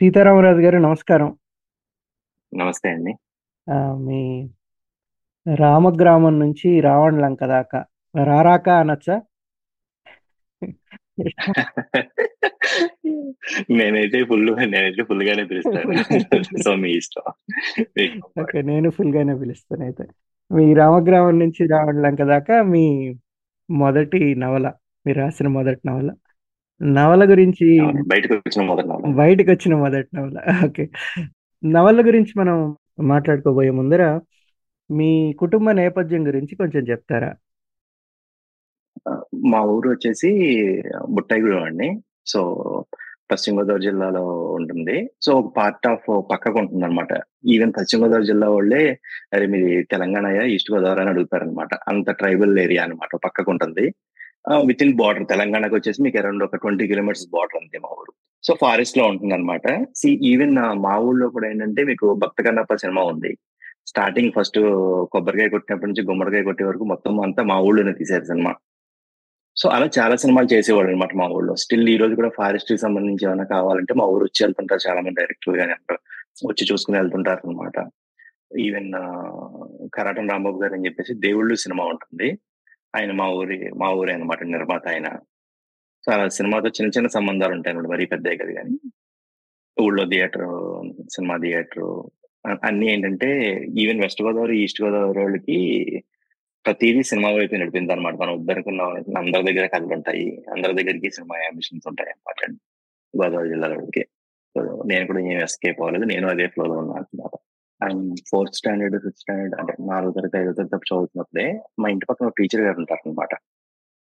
[0.00, 1.36] సీతారామరాజు గారు నమస్కారం.
[2.54, 3.14] నమస్తే అండి.
[3.98, 4.48] మీ
[5.54, 7.84] రామగ్రామం నుంచి రావణ లంక దాకా.
[8.24, 9.22] రారాక అనొచ్చా?
[13.70, 15.92] నేనైతే ఫుల్ నేనైతే ఫుల్ గానే పిలుస్తాను.
[16.62, 17.32] సో మీ ఇష్టం.
[18.40, 20.04] ఓకే నేను full గానే పిలుస్తాను అయితే.
[20.52, 23.14] మీ రామగ్రామం నుంచి రావణ లంక దాకా మీ
[23.70, 24.72] మొదటి నవల
[25.06, 26.14] మీరు రాసిన మొదటి నవల.
[26.82, 29.14] నవల గురించి బయటకు వచ్చిన మొదటి నవల.
[29.14, 30.66] బయటకు వచ్చిన మొదటి నవల.
[30.66, 30.88] ఓకే.
[31.64, 34.20] నవల గురించి మనం మాట్లాడుకోబోయే ముందర
[34.90, 37.34] మీ కుటుంబ నేపథ్యం గురించి కొంచెం చెప్తారా?
[39.44, 40.30] మా ఊరు వచ్చేసి
[41.08, 41.98] బుట్టాయిగూడెం అండి.
[42.26, 42.40] సో
[43.32, 45.10] పశ్చిమ గోదావరి జిల్లాలో ఉంటుంది.
[45.22, 47.08] సో ఒక పార్ట్ ఆఫ్ పక్కకు ఉంటుంది అనమాట
[47.46, 48.98] ఈవెన్ పశ్చిమ గోదావరి జిల్లా వాళ్ళే
[49.32, 53.94] అరే మీది తెలంగాణ ఈస్ట్ గోదావరి అని అడుగుతారు అనమాట అంత ట్రైబల్ ఏరియా అనమాట పక్కకు ఉంటుంది.
[54.68, 58.12] విత్ ఇన్ బార్డర్ తెలంగాణకు వచ్చేసి మీకు అరౌండ్ ఒక ట్వంటీ కిలోమీటర్స్ బార్డర్ అంతే మా ఊరు.
[58.44, 59.66] సో ఫారెస్ట్లో ఉంటుంది అనమాట
[60.00, 60.54] సి ఈవెన్
[60.86, 63.30] మా ఊళ్ళో కూడా ఏంటంటే మీకు భక్త కన్నప్ప సినిమా ఉంది.
[63.90, 64.58] స్టార్టింగ్ ఫస్ట్
[65.12, 68.52] కొబ్బరికాయ కొట్టినప్పటి నుంచి గుమ్మడికాయ కొట్టే వరకు మొత్తం అంతా మా ఊళ్ళోనే తీసారు సినిమా.
[69.56, 71.54] సో అలా చాలా సినిమాలు చేసేవాళ్ళు అనమాట మా ఊళ్ళో.
[71.64, 75.58] స్టిల్ ఈ రోజు కూడా ఫారెస్ట్కి సంబంధించి ఏమైనా కావాలంటే మా ఊరు వచ్చి వెళ్తుంటారు చాలా మంది డైరెక్టర్
[75.60, 75.96] గానీ అక్కడ
[76.48, 77.76] వచ్చి చూసుకుని వెళ్తుంటారు అనమాట
[78.66, 78.90] ఈవెన్
[79.96, 82.28] కరాటం రాంబాబు గారు అని చెప్పేసి దేవుళ్ళు సినిమా ఉంటుంది.
[82.94, 85.08] ఆయన మా ఊరి మా ఊరే అనమాట నిర్మాత ఆయన.
[86.04, 88.74] సో అలా సినిమాతో చిన్న చిన్న సంబంధాలు ఉంటాయి అనమాట మరీ పెద్దవి కదా కానీ.
[89.76, 90.48] ఊళ్ళో థియేటర్
[91.14, 91.86] సినిమా థియేటర్
[92.66, 93.28] అన్ని ఏంటంటే
[93.82, 95.58] even west Godavari east Godavari వాళ్ళకి
[96.64, 98.82] ప్రతిదీ సినిమా వైపు నడిపింది అనమాట మనం ఉద్దరుకున్న
[99.22, 102.40] అందరి దగ్గర కథలు ఉంటాయి అందరి దగ్గరికి సినిమా అంబిషన్స్ ఉంటాయి అనమాట
[103.14, 104.04] గోదావరి జిల్లాలోకి
[104.86, 107.34] నేను కూడా ఏం ఎస్కేప్ అవ్వలేదు నేను అదే ఫ్లోలో ఉన్నాను అనమాట
[107.86, 111.46] and fourth standard fifth standard అంటే నాలుగో తరగతి ఐదో తరగతి చదువుతున్నప్పుడే
[111.80, 113.34] మా ఇంటి పక్కన టీచర్ గారు ఉంటారు అనమాట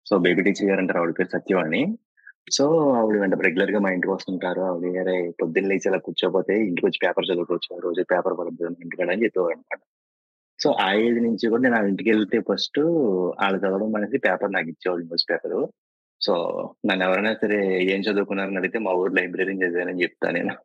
[0.06, 1.82] సో బేబీ టీచర్ గారు అంటారు ఆవిడ పేరు సత్యవాణి.
[2.52, 2.66] సో
[3.00, 4.62] ఆవిడ వెంట రెగ్యులర్గా మా ఇంటికి వస్తుంటారు.
[4.62, 9.24] ఆవిడ అరే పొద్దున్న లేచి అలా కూర్చోపోతే ఇంటికి వచ్చి పేపర్ చదువుకోవచ్చు రోజు పేపర్ పడద్దు ఇంటికాడ అని
[9.24, 9.82] చెప్పేవారు అనమాట
[10.60, 12.80] సో ఆ ఏజ్ నుంచి కూడా నేను ఆ ఇంటికి వెళ్తే ఫస్ట్
[13.42, 15.58] వాళ్ళు చదవడం అనేది పేపర్ నాకు ఇచ్చేవాళ్ళు న్యూస్ పేపర్.
[16.22, 16.34] సో
[16.86, 17.60] నన్ను ఎవరైనా సరే
[17.94, 20.56] ఏం చదువుకున్నారని అడిగితే మా ఊరు లైబ్రరీ చదివానని చెప్తాను నేను.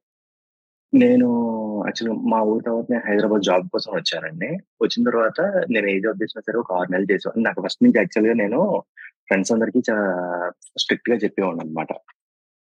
[0.93, 1.29] నేను
[1.87, 4.49] యాక్చువల్గా మా ఊరి తర్వాత నేను హైదరాబాద్ జాబ్ కోసం వచ్చానండి.
[4.83, 8.35] వచ్చిన తర్వాత నేను ఏ జాబ్ చేసినా సరే ఒక ఆరు నెలలు చేసాను నాకు ఫస్ట్ నుంచి యాక్చువల్గా
[8.35, 8.61] నేను
[9.29, 10.07] ఫ్రెండ్స్ అందరికి చాలా
[10.79, 11.93] స్ట్రిక్ట్గా చెప్పేవాడు అనమాట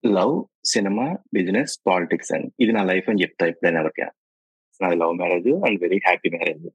[0.04, 4.12] లవ్ సినిమా బిజినెస్ పాలిటిక్స్ అని ఇది నా లైఫ్ అని చెప్తా ఎప్పుడైనా ఎవరికైనా.
[4.82, 6.66] నాది love marriage and very happy marriage.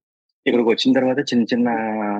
[0.47, 1.69] ఇక్కడికి వచ్చిన తర్వాత చిన్న చిన్న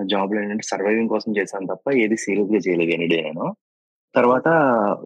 [0.06, 3.56] జాబ్లు ఏంటంటే సర్వైవింగ్ కోసం చేశాను తప్ప ఏది సీరియస్గా చేయలేదు ఎనీ డే నేను.
[4.16, 4.47] తర్వాత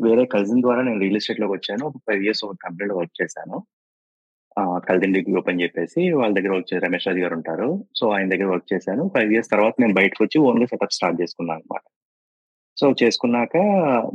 [0.04, 1.86] వేరే కజిన్ ద్వారా నేను రియల్ ఎస్టేట్లోకి వచ్చాను.
[1.86, 3.58] ఒక ఫైవ్ ఇయర్స్ ఒక కంపెనీలో వర్క్ చేశాను
[4.88, 7.68] కల్దిండి గ్రూప్ అని చెప్పేసి వాళ్ళ దగ్గర వర్క్ చేసి రమేష్ రాజు గారు ఉంటారు.
[8.00, 9.04] సో ఆయన దగ్గర వర్క్ చేశాను.
[9.16, 11.86] ఫైవ్ ఇయర్స్ తర్వాత నేను బయటకు వచ్చి ఓన్ సెటప్ స్టార్ట్ చేసుకున్నాను అనమాట
[12.78, 13.56] సో చేసుకున్నాక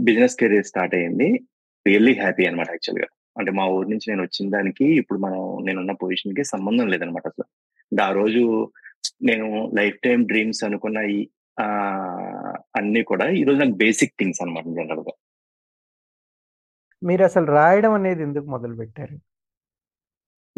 [0.09, 1.28] బిజినెస్ కెరీర్ స్టార్ట్ అయ్యింది
[1.87, 6.44] రియల్లీ హ్యాపీ అనమాట యాక్చువల్గా అంటే మా ఊరు నుంచి నేను వచ్చిన దానికి ఇప్పుడు మనం నేనున్న పొజిషన్కి
[6.44, 7.47] సంబంధం లేదనమాట అసలు.
[7.93, 8.43] అంటే ఆ రోజు
[9.28, 9.47] నేను
[9.78, 11.19] లైఫ్ టైం డ్రీమ్స్ అనుకున్న ఈ
[12.78, 15.15] అన్ని కూడా ఈ రోజు నాకు బేసిక్ థింగ్స్ అనమాట జనరల్గా
[17.03, 19.16] మీరు అసలు రాయడం అనేది ఎందుకు మొదలు పెట్టారు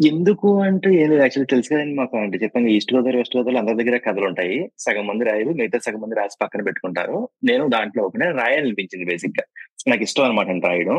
[0.01, 3.77] ఎందుకు అంటే ఏం లేదు యాక్చువల్లీ తెలుసు కదండి మాకు అంటే చెప్పాను ఈస్ట్ గోదావరి వెస్ట్ గోదావరి అందరి
[3.81, 7.17] దగ్గర కథలు ఉంటాయి సగం మంది రాయరు మిగతా సగం మంది రాసి పక్కన పెట్టుకుంటారు.
[7.43, 9.43] నేను దాంట్లో ఒకటే రాయాలనిపించింది బేసిక్గా.
[9.89, 10.97] నాకు ఇష్టం అనమాట రాయడం.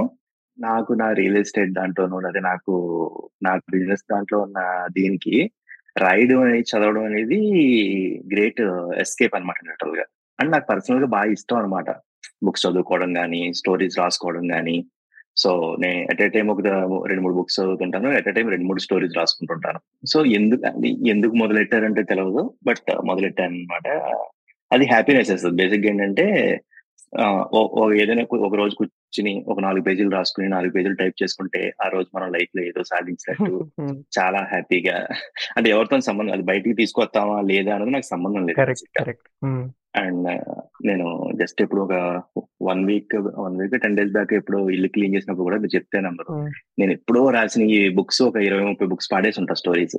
[0.59, 2.73] నాకు నా రియల్ ఎస్టేట్ దాంట్లోనూ అదే నాకు
[3.43, 4.59] నాకు బిజినెస్ దాంట్లో ఉన్న
[4.93, 5.37] దీనికి
[5.99, 7.39] రాయడం అనేది చదవడం అనేది
[8.35, 8.63] గ్రేట్
[8.97, 10.05] ఎస్కేప్ అనమాట లిటరల్గా.
[10.39, 11.89] అండ్ నాకు పర్సనల్గా బాగా ఇష్టం అనమాట
[12.45, 14.77] బుక్స్ చదువుకోవడం కానీ స్టోరీస్ రాసుకోవడం కానీ
[15.37, 16.67] సో నేను ఎట్ ఏ టైం ఒక
[17.07, 18.09] రెండు మూడు బుక్స్ చదువుతుంటాను.
[18.09, 20.07] ఎట్ ఏ టైం రెండు మూడు స్టోరీస్ రాసుకుంటుంటాను.
[20.07, 23.89] సో ఎందుకు అది ఎందుకు మొదలెట్టారంటే తెలియదు బట్ మొదలెట్టాను అనమాట
[24.73, 26.27] అది హ్యాపీనెస్ ఇస్తుంది బేసిక్ ఏంటంటే
[27.95, 32.33] ఏదైనా ఒక రోజు కూర్చుని ఒక నాలుగు పేజీలు రాసుకుని నాలుగు పేజీలు టైప్ చేసుకుంటే ఆ రోజు మనం
[32.33, 33.53] లైఫ్లో ఏదో సాధించినట్టు
[34.19, 34.97] చాలా హ్యాపీగా
[35.57, 38.61] అంటే ఎవరితో సంబంధం అది బయటికి తీసుకొస్తామా లేదా అన్నది నాకు సంబంధం లేదు
[39.97, 40.29] అండ్
[40.85, 41.95] నేను జస్ట్ ఇప్పుడు ఒక
[42.63, 46.35] one week one week ten days back ఎప్పుడు ఇల్లు క్లీన్ చేసినప్పుడు కూడా మీరు చెప్తే నంబరు.
[46.79, 49.99] నేను ఎప్పుడో రాసిన ఈ బుక్స్ ఒక ఇరవై ముప్పై బుక్స్ పాడేసి ఉంటా స్టోరీస్.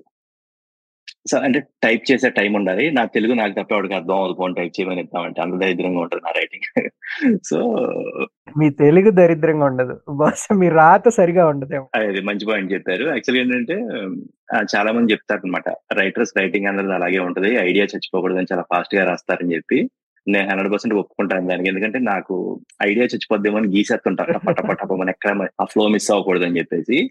[1.31, 2.91] సో అంటే టైప్ చేసే టైం ఉండాలి.
[2.91, 6.31] నాకు తెలుగు నాకు తప్ప వాడికి అర్థం అవుతుంది ఫోన్ టైప్ చేయమని ఇద్దామంటే అంత దరిద్రంగా ఉంటుంది నా
[6.31, 6.89] రైటింగ్.
[7.43, 7.57] సో
[8.59, 10.01] మీ తెలుగు దరిద్రంగా ఉండదు.
[10.09, 11.89] బహుశా మీ రాత సరిగా ఉండదేమో.
[11.95, 13.03] అది మంచి పాయింట్ చెప్పారు.
[13.03, 13.73] యాక్చువల్లీ ఏంటంటే
[14.75, 17.51] చాలా మంది చెప్తారు అనమాట రైటర్స్ రైటింగ్ అనేది అలాగే ఉంటది.
[17.55, 19.89] ఐడియా చచ్చిపోకూడదని చాలా ఫాస్ట్గా రాస్తారని చెప్పి.
[20.27, 21.69] నేను హండ్రెడ్ పర్సెంట్ ఒప్పుకుంటాను దానికి.
[21.69, 24.33] ఎందుకంటే నాకు ఐడియా చచ్చిపోద్దేమో అని గీసేస్తుంటారు.
[24.33, 27.09] టప టప టప మన ఎక్కడ ఆ ఫ్లో మిస్ అవ్వకూడదు అని చెప్పేసి.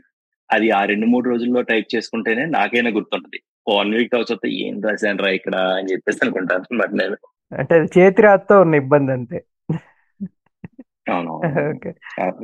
[0.52, 3.40] అది ఆ రెండు మూడు రోజుల్లో టైప్ చేసుకుంటేనే నాకైనా గుర్తుంటది.
[3.66, 6.64] వన్ వీక్ తర్వాత ఏం రాశాను రా ఇక్కడ అని చెప్పేసి అనుకుంటాను.
[6.82, 7.16] బట్ నేను
[7.52, 9.38] అంటే చేతి రాతతో ఉన్న ఇబ్బంది అంతే.
[11.10, 11.32] అవును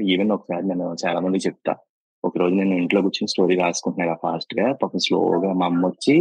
[0.00, 1.72] ఈవెన్ ఒకసారి నేను చాలా మంది చెప్తా.
[2.24, 4.72] ఒకరోజు నేను ఇంట్లో కూర్చొని స్టోరీ రాసుకుంటున్నా ఫాస్ట్గా.
[4.72, 6.16] పాపం స్లోగా మా అమ్మ వచ్చి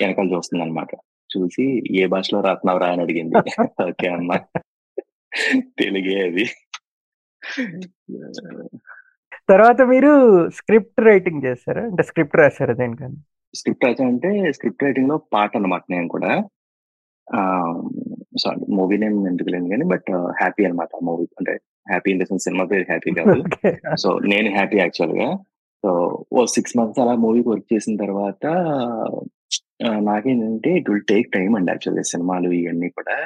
[0.00, 0.92] వెనకాల చూస్తుంది అనమాట
[1.30, 1.64] చూసి
[2.00, 3.34] ఏ భాషలో రాస్తున్నావురా అని అడిగింది.
[3.88, 4.38] ఓకే అమ్మా.
[5.78, 6.44] తెలుగే అది.
[9.48, 10.10] తర్వాత మీరు
[10.48, 11.82] స్క్రిప్ట్ రైటింగ్ చేస్తారా?
[11.82, 13.18] అంటే స్క్రిప్ట్ రాశారా దేనికని
[13.54, 16.42] స్క్రిప్ట్ రైటింగ్ అంటే స్క్రిప్ట్ రైటింగ్లో పార్ట్ అనమాట నేను కూడా.
[18.38, 21.24] సారీ మూవీ నేమ్ ఎందుకు లేను కానీ బట్ హ్యాపీ అనమాట మూవీ.
[21.38, 21.52] అంటే
[21.90, 23.42] హ్యాపీ ఇన్ ద సినిమా పేరు హ్యాపీ కాదు.
[23.98, 25.36] సో నేను హ్యాపీ యాక్చువల్గా
[25.84, 28.46] సో ఓ సిక్స్ మంత్స్ అలా మూవీకి వర్క్ చేసిన తర్వాత
[29.92, 33.16] నాకేంటంటే ఇట్ విల్ టేక్ టైం అండి యాక్చువల్గా సినిమాలు ఇవన్నీ కూడా.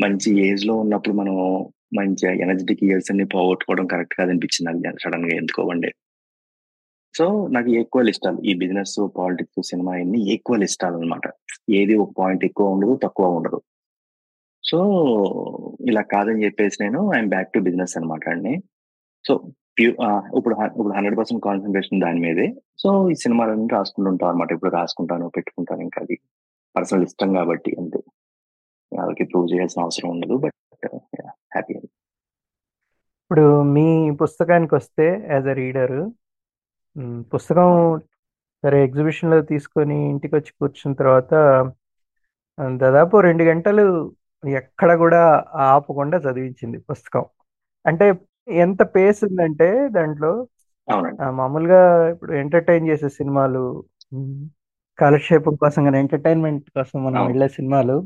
[0.00, 1.36] మంచి ఏజ్లో ఉన్నప్పుడు మనం
[1.98, 5.94] మంచి ఎనర్జెటిక్ ఇయర్స్ అన్ని పోగొట్టుకోవడం కరెక్ట్ కాదనిపించింది నాకు సడన్గా ఎందుకోవండి
[7.14, 7.24] సో
[7.54, 8.38] నాకు ఈక్వల్ ఇష్టాలు.
[8.50, 11.26] ఈ బిజినెస్ పాలిటిక్స్ సినిమా అన్ని ఈక్వల్ ఇష్టాలు అనమాట
[11.80, 13.58] ఏది ఒక పాయింట్ ఎక్కువ ఉండదు తక్కువ ఉండదు.
[14.64, 14.78] సో
[15.90, 18.54] ఇలా కాదని చెప్పేసి నేను ఐఎమ్ బ్యాక్ టు బిజినెస్ అనమాట అండి.
[19.24, 19.32] సో
[19.78, 19.90] ప్యూ
[20.38, 22.46] ఇప్పుడు ఇప్పుడు హండ్రెడ్ పర్సెంట్ కాన్సన్ట్రేషన్ దాని మీదే.
[22.82, 26.16] సో ఈ సినిమాలన్నీ రాసుకుంటుంటాం అనమాట ఇప్పుడు రాసుకుంటాను పెట్టుకుంటాను ఇంకా అది.
[26.74, 28.00] పర్సనల్ ఇష్టం కాబట్టి అంతే.
[28.92, 30.56] వాళ్ళకి ప్రూవ్ చేయాల్సిన అవసరం ఉండదు బట్
[31.54, 31.74] హ్యాపీ
[33.22, 33.44] ఇప్పుడు
[33.74, 33.86] మీ
[34.22, 35.96] పుస్తకానికి వస్తే యాజ్ అ రీడర్
[37.32, 37.70] పుస్తకం
[38.64, 41.32] సరే ఎగ్జిబిషన్లో తీసుకొని ఇంటికి వచ్చి కూర్చున్న తర్వాత
[42.76, 43.84] దాదాపు రెండు గంటలు
[44.44, 45.20] ఎక్కడ కూడా
[45.66, 47.24] ఆపకుండా చదివించింది పుస్తకం.
[47.84, 48.06] అంటే
[48.62, 50.32] ఎంత పేస్ ఉందంటే దాంట్లో
[51.32, 51.80] మామూలుగా
[52.10, 53.62] ఇప్పుడు ఎంటర్టైన్ చేసే సినిమాలు
[54.98, 57.96] కాలక్షేపం కోసం కానీ ఎంటర్టైన్మెంట్ కోసం మనం వెళ్ళే సినిమాలు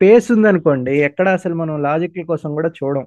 [0.00, 3.04] పేస్ ఉందనుకోండి ఎక్కడ అసలు మనం లాజిక్ల కోసం కూడా చూడం.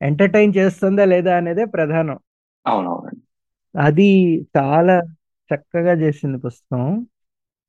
[0.00, 2.18] ఎంటర్టైన్ చేస్తుందా లేదా అనేదే ప్రధానం.
[2.66, 3.22] అవునవునండి.
[3.74, 4.08] అది
[4.54, 4.96] చాలా
[5.50, 6.82] చక్కగా చేసింది పుస్తకం.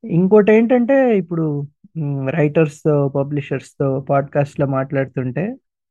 [0.03, 1.45] ఇంకోటి ఏంటంటే ఇప్పుడు
[2.37, 5.43] రైటర్స్తో పబ్లిషర్స్తో పాడ్కాస్ట్లో మాట్లాడుతుంటే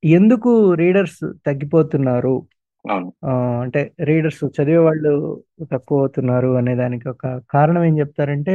[0.03, 2.35] ఎందుకు రీడర్స్ తగ్గిపోతున్నారు?
[2.85, 3.09] అవును.
[3.65, 5.13] అంటే రీడర్స్ చదివే వాళ్ళు
[5.73, 8.55] తక్కువ అవుతున్నారు అనే దానికి ఒక కారణం ఏం చెప్తారంటే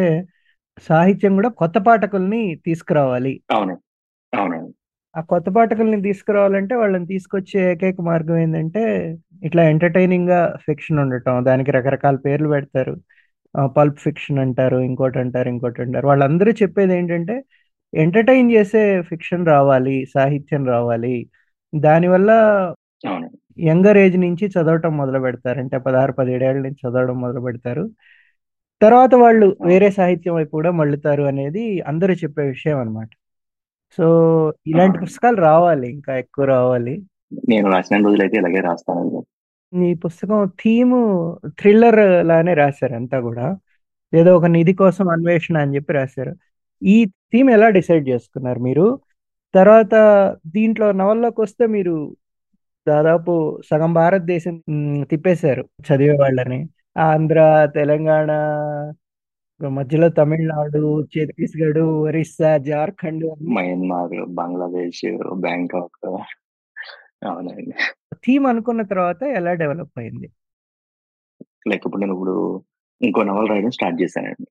[0.87, 3.33] సాహిత్యం కూడా కొత్త పాఠకుల్ని తీసుకురావాలి.
[3.53, 3.75] అవును.
[4.33, 4.73] అవునండి
[5.15, 8.81] ఆ కొత్త పాఠకుల్ని తీసుకురావాలంటే వాళ్ళని తీసుకొచ్చే ఏకైక మార్గం ఏంటంటే
[9.43, 11.35] ఇట్లా ఎంటర్టైనింగ్గా ఫిక్షన్ ఉండటం.
[11.45, 12.93] దానికి రకరకాల పేర్లు పెడతారు.
[13.77, 16.05] పల్ప్ ఫిక్షన్ అంటారు ఇంకోటి అంటారు ఇంకోటి అంటారు.
[16.07, 17.35] వాళ్ళందరూ చెప్పేది ఏంటంటే
[17.93, 18.81] ఎంటర్టైన్ చేసే
[19.11, 21.15] ఫిక్షన్ రావాలి సాహిత్యం రావాలి.
[21.73, 22.29] దానివల్ల
[23.61, 25.59] యంగర్ ఏజ్ నుంచి చదవటం మొదలు పెడతారు.
[25.63, 27.83] అంటే పదహారు పదిహేడేళ్ళ నుంచి చదవడం మొదలు పెడతారు.
[28.81, 33.11] తర్వాత వాళ్ళు వేరే సాహిత్యం వైపు కూడా మళ్ళుతారు అనేది అందరూ చెప్పే విషయం అన్నమాట.
[33.97, 34.05] సో
[34.67, 37.03] ఇలాంటి పుస్తకాలు రావాలి ఇంకా ఎక్కువ రావాలి.
[37.49, 39.21] నేను రాసిన రోజులైతే ఇలాగే రాస్తానండి
[39.87, 40.93] ఈ పుస్తకం థీమ్
[41.59, 43.57] థ్రిల్లర్ లానే రాశారు అంతా కూడా.
[44.13, 46.33] ఏదో ఒక నిధి కోసం అన్వేషణ అని చెప్పి రాశారు.
[46.83, 48.99] ఈ థీమ్ ఎలా డిసైడ్ చేసుకున్నారు మీరు?
[49.55, 49.93] తర్వాత
[50.47, 52.15] దీంట్లో నవల్లోకి వస్తే మీరు
[52.87, 54.63] దాదాపు సగం భారతదేశం
[55.09, 56.69] తిప్పేశారు చదివే వాళ్ళని.
[56.97, 58.31] ఆంధ్ర తెలంగాణ
[59.61, 63.25] మధ్యలో తమిళనాడు ఛత్తీస్గఢ్ ఒరిస్సా జార్ఖండ్
[63.55, 65.03] మయన్మార్ బంగ్లాదేశ్
[65.33, 65.99] బ్యాంకాక్.
[67.25, 67.73] అవునండి.
[68.25, 70.27] థీమ్ అనుకున్న తర్వాత ఎలా డెవలప్ అయింది?
[71.67, 72.63] లైక్ ఇప్పుడు నేను ఇప్పుడు
[73.01, 74.47] ఇంకో నవల రాయడం స్టార్ట్ చేశానండి.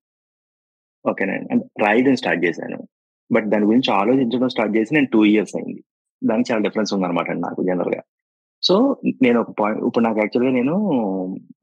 [1.11, 2.89] ఓకేనండి అంటే రాయడం స్టార్ట్ చేశాను.
[3.33, 5.85] బట్ దాని గురించి ఆలోచించడం స్టార్ట్ చేసి నేను టూ ఇయర్స్ అయింది.
[6.25, 8.03] దానికి చాలా డిఫరెన్స్ ఉందన్నమాట అండి నాకు జనరల్గా
[8.63, 8.75] సో
[9.23, 10.75] నేను ఒక పాయింట్ ఇప్పుడు నాకు యాక్చువల్గా నేను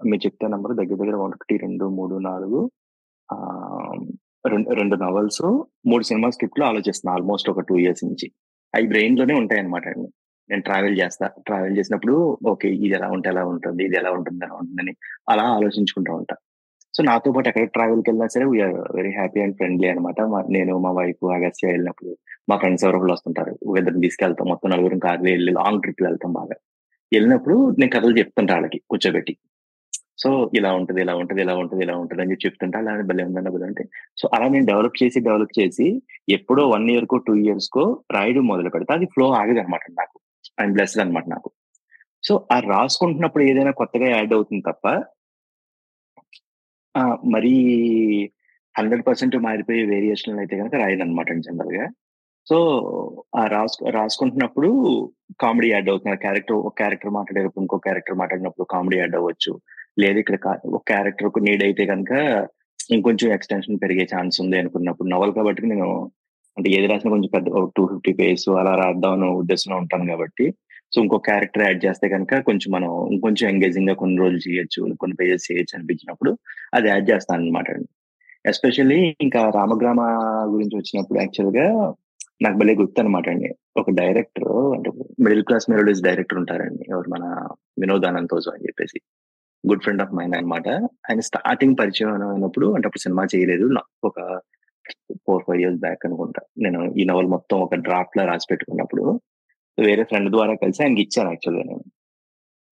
[0.06, 2.72] మీరు చెప్తే నంబర్ దగ్గర దగ్గర ఒకటి రెండు మూడు నాలుగు
[4.48, 5.44] రెండు రెండు నవల్స్
[5.88, 8.32] మూడు సినిమా స్క్రిప్ట్లు ఆలోచిస్తున్నా ఆల్మోస్ట్ ఒక టూ ఇయర్స్ నుంచి.
[8.76, 10.10] అవి బ్రెయిన్లోనే ఉంటాయి అనమాట అండి
[10.50, 14.56] నేను ట్రావెల్ చేస్తా ట్రావెల్ చేసినప్పుడు ఓకే ఇది ఎలా ఉంటే ఎలా ఉంటుంది ఇది ఎలా ఉంటుంది ఎలా
[14.56, 14.96] ఉంటుందని
[15.30, 16.36] అలా ఆలోచించుకుంటూ ఉంటా.
[16.96, 20.92] సో నాతో పాటు ఎక్కడ ట్రావెల్కి వెళ్ళినా సరే we are very happy and friendly అనమాట నేను మా
[20.92, 22.18] వైఫ్ అగస్య వెళ్ళినప్పుడు
[22.50, 23.78] మా ఫ్రెండ్స్ ఎవరు వస్తుంటారు.
[23.78, 26.56] ఇద్దరు తీసుకెళ్తాం మొత్తం నలుగురు కార్లో వెళ్ళి లాంగ్ ట్రిప్ వెళ్తాం బాగా.
[27.14, 29.38] వెళ్ళినప్పుడు నేను కథలు చెప్తుంటా వాళ్ళకి కూర్చోబెట్టి.
[30.18, 33.66] సో ఇలా ఉంటుంది ఇలా ఉంటుంది ఇలా ఉంటుంది ఇలా ఉంటుంది అని చెప్పి చెప్తుంటా భలే ఉందని భలే
[33.66, 33.84] అంటే.
[34.18, 35.88] సో అలా నేను డెవలప్ చేసి డెవలప్ చేసి
[36.30, 38.94] ఎప్పుడో వన్ ఇయర్ కో టూ ఇయర్స్ కో రాయడం మొదలు పెడతా.
[38.94, 40.18] అది ఫ్లో ఆగదు అనమాట నాకు.
[40.60, 41.50] అండ్ బ్లెస్డ్ అనమాట నాకు.
[42.24, 44.86] సో ఆ రాసుకుంటున్నప్పుడు ఏదైనా కొత్తగా యాడ్ అవుతుంది తప్ప
[46.96, 47.54] ఆ, మరీ
[48.76, 51.86] హండ్రెడ్ పర్సెంట్ మారిపోయే వేరియేషన్ అయితే కనుక రాయదనమాట జనరల్గా
[52.48, 52.58] సో
[53.36, 54.70] ఆ రాసు రాసుకుంటున్నప్పుడు
[55.40, 56.18] కామెడీ యాడ్ అవుతుంది.
[56.18, 59.52] క్యారెక్టర్ ఒక క్యారెక్టర్ మాట్లాడేటప్పుడు ఇంకో క్యారెక్టర్ మాట్లాడినప్పుడు కామెడీ యాడ్ అవ్వచ్చు.
[60.00, 62.12] లేదు ఇక్కడ ఒక క్యారెక్టర్ ఒక నీడ్ అయితే కనుక
[62.92, 66.12] ఇంకొంచెం ఎక్స్టెన్షన్ పెరిగే ఛాన్స్ ఉంది అనుకున్నప్పుడు నవల్ కాబట్టి నేను
[66.58, 70.56] అంటే ఏది రాసినా కొంచెం పెద్ద టూ ఫిఫ్టీ పేజ్ అలా రాద్దాం అనే ఉద్దేశంలో ఉంటాను కాబట్టి.
[70.96, 75.52] సో ఇంకో క్యారెక్టర్ యాడ్ చేస్తే కనుక కొంచెం మనం ఇంకొంచెం ఎంగేజింగ్గా కొన్ని రోజులు చేయొచ్చు కొన్ని పేజెస్
[75.52, 76.38] చేయొచ్చు అనిపించినప్పుడు
[76.74, 77.66] అది యాడ్ చేస్తాను అనమాట
[78.46, 80.02] ఎస్పెషల్లీ ఇంకా రామగ్రామ
[80.50, 81.94] గురించి వచ్చినప్పుడు యాక్చువల్గా
[82.42, 83.56] నాకు భలే గుర్తు అనమాట అండి.
[83.78, 86.86] ఒక డైరెక్టర్ అంటే మిడిల్ క్లాస్ మెలోడీస్ డైరెక్టర్ ఉంటారండి.
[86.90, 87.48] ఎవరు మన
[87.80, 89.02] వినోద్ అనంతోజు అని చెప్పేసి.
[89.64, 90.68] గుడ్ ఫ్రెండ్ ఆఫ్ మైన్ అన్నమాట.
[91.10, 93.66] ఆయన స్టార్టింగ్ పరిచయం అయినప్పుడు అంటే అప్పుడు సినిమా చేయలేదు.
[94.04, 94.18] ఒక
[95.28, 96.42] ఫోర్ ఫైవ్ ఇయర్స్ బ్యాక్ అనుకుంటా.
[96.58, 99.04] నేను ఈ నవల్ మొత్తం ఒక డ్రాఫ్ట్ లా రాసి పెట్టుకున్నప్పుడు
[99.78, 101.84] వేరే ఫ్రెండ్ ద్వారా కలిసి ఆయనకి ఇచ్చాను యాక్చువల్గా నేను.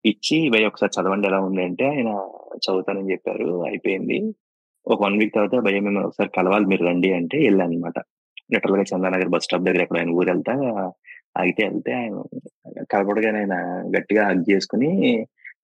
[0.05, 1.61] ఇచ్చి ఇవే ఒకసారి చదవండి ఎలా ఉంది?
[1.63, 2.11] అంటే ఆయన
[2.57, 3.65] చదువుతానని చెప్పారు.
[3.65, 4.17] అయిపోయింది.
[4.87, 7.99] ఒక వన్ వీక్ తర్వాత భయ మేము ఒకసారి కలవాలి మీరు రండి అంటే వెళ్ళాను అనమాట
[8.53, 10.53] లిటరల్గా చందానగర్ బస్ స్టాప్ దగ్గర ఎక్కడ ఆయన ఊరు వెళ్తా
[11.37, 12.15] ఆగితే వెళ్తే ఆయన
[12.91, 13.55] కలపడగానే ఆయన
[13.97, 14.89] గట్టిగా హగ్ చేసుకుని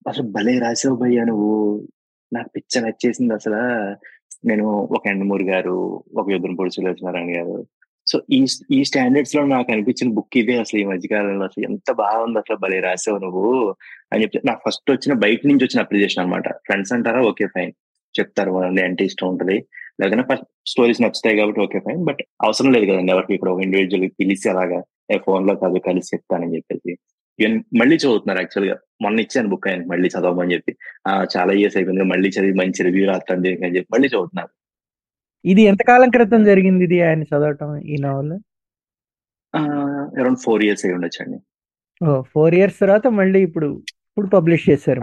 [0.07, 1.87] అసలు భలే రాసావు భయ్యా నువ్వు.
[2.33, 3.61] నాకు పిచ్చ నచ్చేసింది అసలు.
[4.47, 7.67] నేను ఒక ఎండమూరి గారు ఒక యుద్ధంపూడి సులోచనారాయణ గారు.
[8.07, 11.45] సో ఈ ఈ స్టాండర్డ్స్లో నాకు అనిపించిన బుక్ ఇదే అసలు ఈ మధ్యకాలంలో.
[11.45, 13.75] అసలు ఎంత బాగుంది అసలు భలే రాసావు నువ్వు
[14.13, 17.21] అని చెప్తే నాకు ఫస్ట్ వచ్చిన బయట నుంచి వచ్చిన అప్రిజియేషన్ అనమాట ఫ్రెండ్స్ అంటారా?
[17.21, 17.73] Okay fine.
[18.19, 19.65] చెప్తారు వాళ్ళని అంటే ఇష్టం ఉంటుంది.
[20.01, 22.05] లేకపోతే ఫస్ట్ స్టోరీస్ నచ్చుతాయి కాబట్టి ఓకే ఫైన్.
[22.05, 24.83] బట్ అవసరం లేదు కదండి ఎవరికి ఇక్కడ ఒక ఇండివిజువల్ పిలిచి అలాగా
[25.17, 26.97] ఫోన్లో కాదు కలిసి చెప్తానని చెప్పేసి.
[27.79, 30.71] మళ్ళీ చదువుతున్నారు యాక్చువల్గా మొన్న ఇచ్చాను బుక్ ఆయన మళ్ళీ చదవమని చెప్పి.
[31.33, 34.51] చాలా ఇయర్స్ అయిపోయింది మళ్ళీ చదివి మంచి రివ్యూ రాస్తాను దీనికి అని చెప్పి మళ్ళీ చదువుతున్నారు.
[35.45, 38.35] ఇది ఎంతకాలం క్రితం జరిగింది ఇది ఆయన చదవటం ఈ నవల్?
[40.19, 41.37] అరౌండ్ ఫోర్ ఇయర్స్ అయి ఉండొచ్చండి
[42.01, 43.67] ఓ ఫోర్ ఇయర్స్ తర్వాత మళ్ళీ ఇప్పుడు
[44.09, 45.01] ఇప్పుడు పబ్లిష్ చేశారు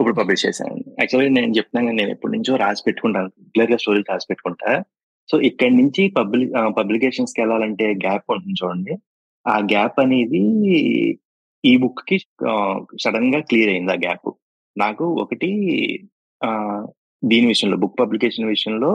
[0.00, 0.76] ఇప్పుడు పబ్లిష్ చేశాను.
[1.00, 4.70] యాక్చువల్లీ నేను చెప్తున్నాను నేను ఎప్పటి నుంచో రాసి పెట్టుకుంటాను రెగ్యులర్గా స్టోరీస్ రాసి పెట్టుకుంటా.
[5.28, 8.94] సో ఇక్కడి నుంచి పబ్లిక్ పబ్లికేషన్స్కి వెళ్ళాలంటే గ్యాప్ ఉంటుంది చూడండి.
[9.46, 10.42] ఆ గ్యాప్ అనేది
[11.64, 12.16] ఈ బుక్కి
[13.04, 14.30] సడన్గా క్లియర్ అయింది ఆ గ్యాప్
[14.76, 15.50] నాకు ఒకటి
[16.40, 16.50] ఆ,
[17.22, 18.90] దీని విషయంలో బుక్ పబ్లికేషన్ విషయంలో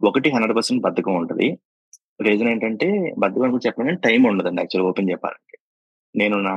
[0.00, 1.46] ఒకటి హండ్రెడ్ పర్సెంట్ బద్ధకం ఉంటుంది.
[2.20, 2.88] రీజన్ ఏంటంటే
[3.18, 5.54] బద్ధకం గురించి చెప్పాలంటే టైం ఉండదండి యాక్చువల్ ఓపెన్ చెప్పాలంటే.
[6.14, 6.54] నేను నా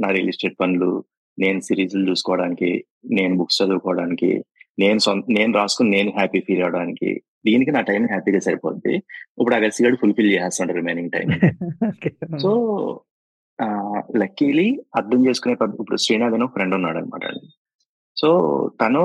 [0.00, 0.90] నా రియల్ ఎస్టేట్ పనులు
[1.38, 2.70] నేను సిరీస్లు చూసుకోవడానికి
[3.12, 4.30] నేను బుక్స్ చదువుకోవడానికి
[4.78, 7.10] నేను సొంత నేను రాసుకుని నేను హ్యాపీ ఫీల్ అవడానికి
[7.46, 8.94] దీనికి నా టైం హ్యాపీగా సరిపోద్ది.
[9.38, 11.28] ఇప్పుడు ఆ గసిగాడు ఫుల్ఫిల్ చేస్తాడు రిమైనింగ్ టైం
[12.40, 12.50] సో
[14.16, 17.24] లక్కీలీ అర్థం చేసుకునే ఇప్పుడు శ్రీనాథ్ అని ఒక ఫ్రెండ్ ఉన్నాడు అనమాట
[18.16, 18.28] సో
[18.80, 19.02] తను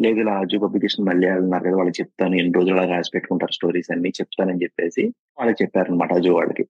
[0.00, 3.90] లేదు ఇలా అజు పబ్లికేషన్ మళ్ళీ అన్నారు కదా వాళ్ళకి చెప్తాను ఎన్ని రోజులు అలా రాసి పెట్టుకుంటారు స్టోరీస్
[3.92, 5.02] అన్ని చెప్తానని చెప్పేసి
[5.38, 6.64] వాళ్ళకి చెప్పారనమాట అజు వాళ్ళకి.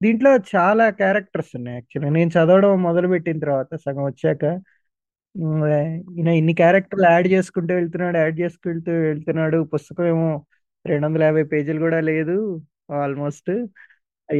[0.00, 4.44] దీంట్లో చాలా క్యారెక్టర్స్ ఉన్నాయి యాక్చువల్లీ నేను చదవడం మొదలు పెట్టిన తర్వాత సగం వచ్చాక
[6.16, 9.62] ఈయన ఇన్ని క్యారెక్టర్లు యాడ్ చేసుకుంటూ వెళ్తున్నాడు యాడ్ చేసుకుంటూ వెళ్తున్నాడు.
[9.74, 10.30] పుస్తకం ఏమో
[10.84, 12.36] రెండు వందల యాభై పేజీలు కూడా లేదు
[13.02, 13.50] ఆల్మోస్ట్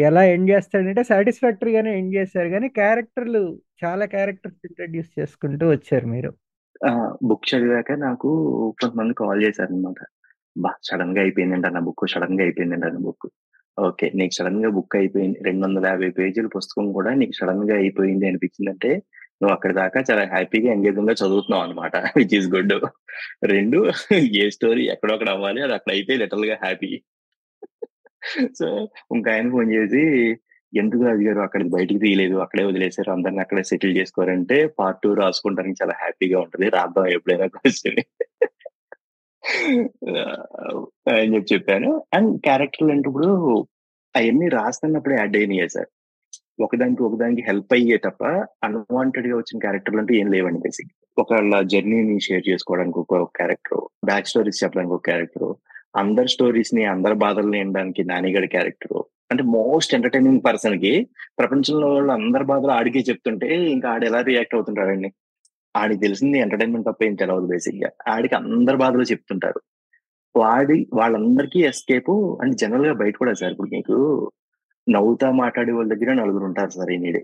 [0.01, 3.43] ఎలా ఎండ్ చేస్తాడంటే సాటిస్ఫాక్టరీగానే ఎండ్ చేశారు కానీ క్యారెక్టర్లు
[3.83, 6.31] చాలా క్యారెక్టర్స్ ఇంట్రడ్యూస్ చేసుకుంటూ వచ్చారు మీరు.
[7.23, 8.29] బుక్ చదివాక నాకు
[8.81, 10.01] కొంతమంది కాల్ చేశారు అనమాట
[10.57, 13.27] బా సడన్గా అయిపోయిందంట నా బుక్ సడన్గా అయిపోయిందంట నా బుక్
[13.79, 18.91] ఓకే నీకు సడన్గా బుక్ అయిపోయింది రెండు వందల యాభై పేజీల పుస్తకం కూడా నీకు సడన్గా అయిపోయింది అనిపించిందంటే
[19.41, 22.75] నువ్వు అక్కడ దాకా చాలా హ్యాపీగా ఎంగేజింగ్గా చదువుతున్నావు అనమాట విచ్ ఈస్ గుడ్
[23.45, 23.79] రెండు
[24.43, 26.93] ఏ స్టోరీ ఎక్కడొక్కడ అవ్వాలి అది అక్కడ అయితే లిటల్గా హ్యాపీ.
[28.59, 28.67] సో
[29.15, 30.03] ఇంకా ఆయన ఫోన్ చేసి
[30.73, 32.37] ఎందుకు రాజు గారు అక్కడికి బయటికి తీయలేదు.
[32.37, 33.11] అక్కడే వదిలేశారు.
[33.11, 36.69] అందరిని అక్కడే సెటిల్ చేసుకోరంటే పార్ట్ టూ రాసుకుంటానికి చాలా హ్యాపీగా ఉంటది.
[36.69, 38.01] రాద్దాం ఎప్పుడైనా క్వశ్చన్.
[41.13, 41.89] అని చెప్పి చెప్పాను.
[42.15, 43.31] అండ్ క్యారెక్టర్లు అంటే ఇప్పుడు
[44.15, 45.91] అవన్నీ రాస్తున్నప్పుడు యాడ్ అయినాయి సార్.
[46.61, 48.23] ఒకదానికి ఒకదానికి హెల్ప్ అయ్యే తప్ప
[48.65, 50.91] అన్వాంటెడ్గా వచ్చిన క్యారెక్టర్లు అంటే ఏం లేవండి బేసిక్.
[51.19, 55.49] ఒకళ్ళ జర్నీని షేర్ చేసుకోవడానికి ఒక క్యారెక్టర్ బ్యాక్ స్టోరీస్ చెప్పడానికి ఒక క్యారెక్టర్
[55.95, 59.01] అందరి స్టోరీస్ని అందరి బాధల్ని వినడానికి నానిగడి క్యారెక్టర్.
[59.31, 60.93] అంటే మోస్ట్ ఎంటర్టైనింగ్ పర్సన్కి
[61.39, 65.11] ప్రపంచంలో వాళ్ళు అందరి బాధలు ఆడికే చెప్తుంటే ఇంకా ఆడు ఎలా రియాక్ట్ అవుతుంటాడండి
[65.75, 69.61] ఆడికి తెలిసింది ఎంటర్టైన్మెంట్ తప్ప ఏం తెలవదు బేసిక్గా ఆడికి అందరి బాధలు చెప్తుంటారు.
[70.35, 73.97] వాడి వాళ్ళందరికీ ఎస్కేప్ అండ్ జనరల్గా బయట కూడా సార్ ఇప్పుడు మీకు
[74.87, 77.23] నవ్వుతా మాట్లాడే వాళ్ళ దగ్గర నలుగురు ఉంటారు సార్ ఈ నీడే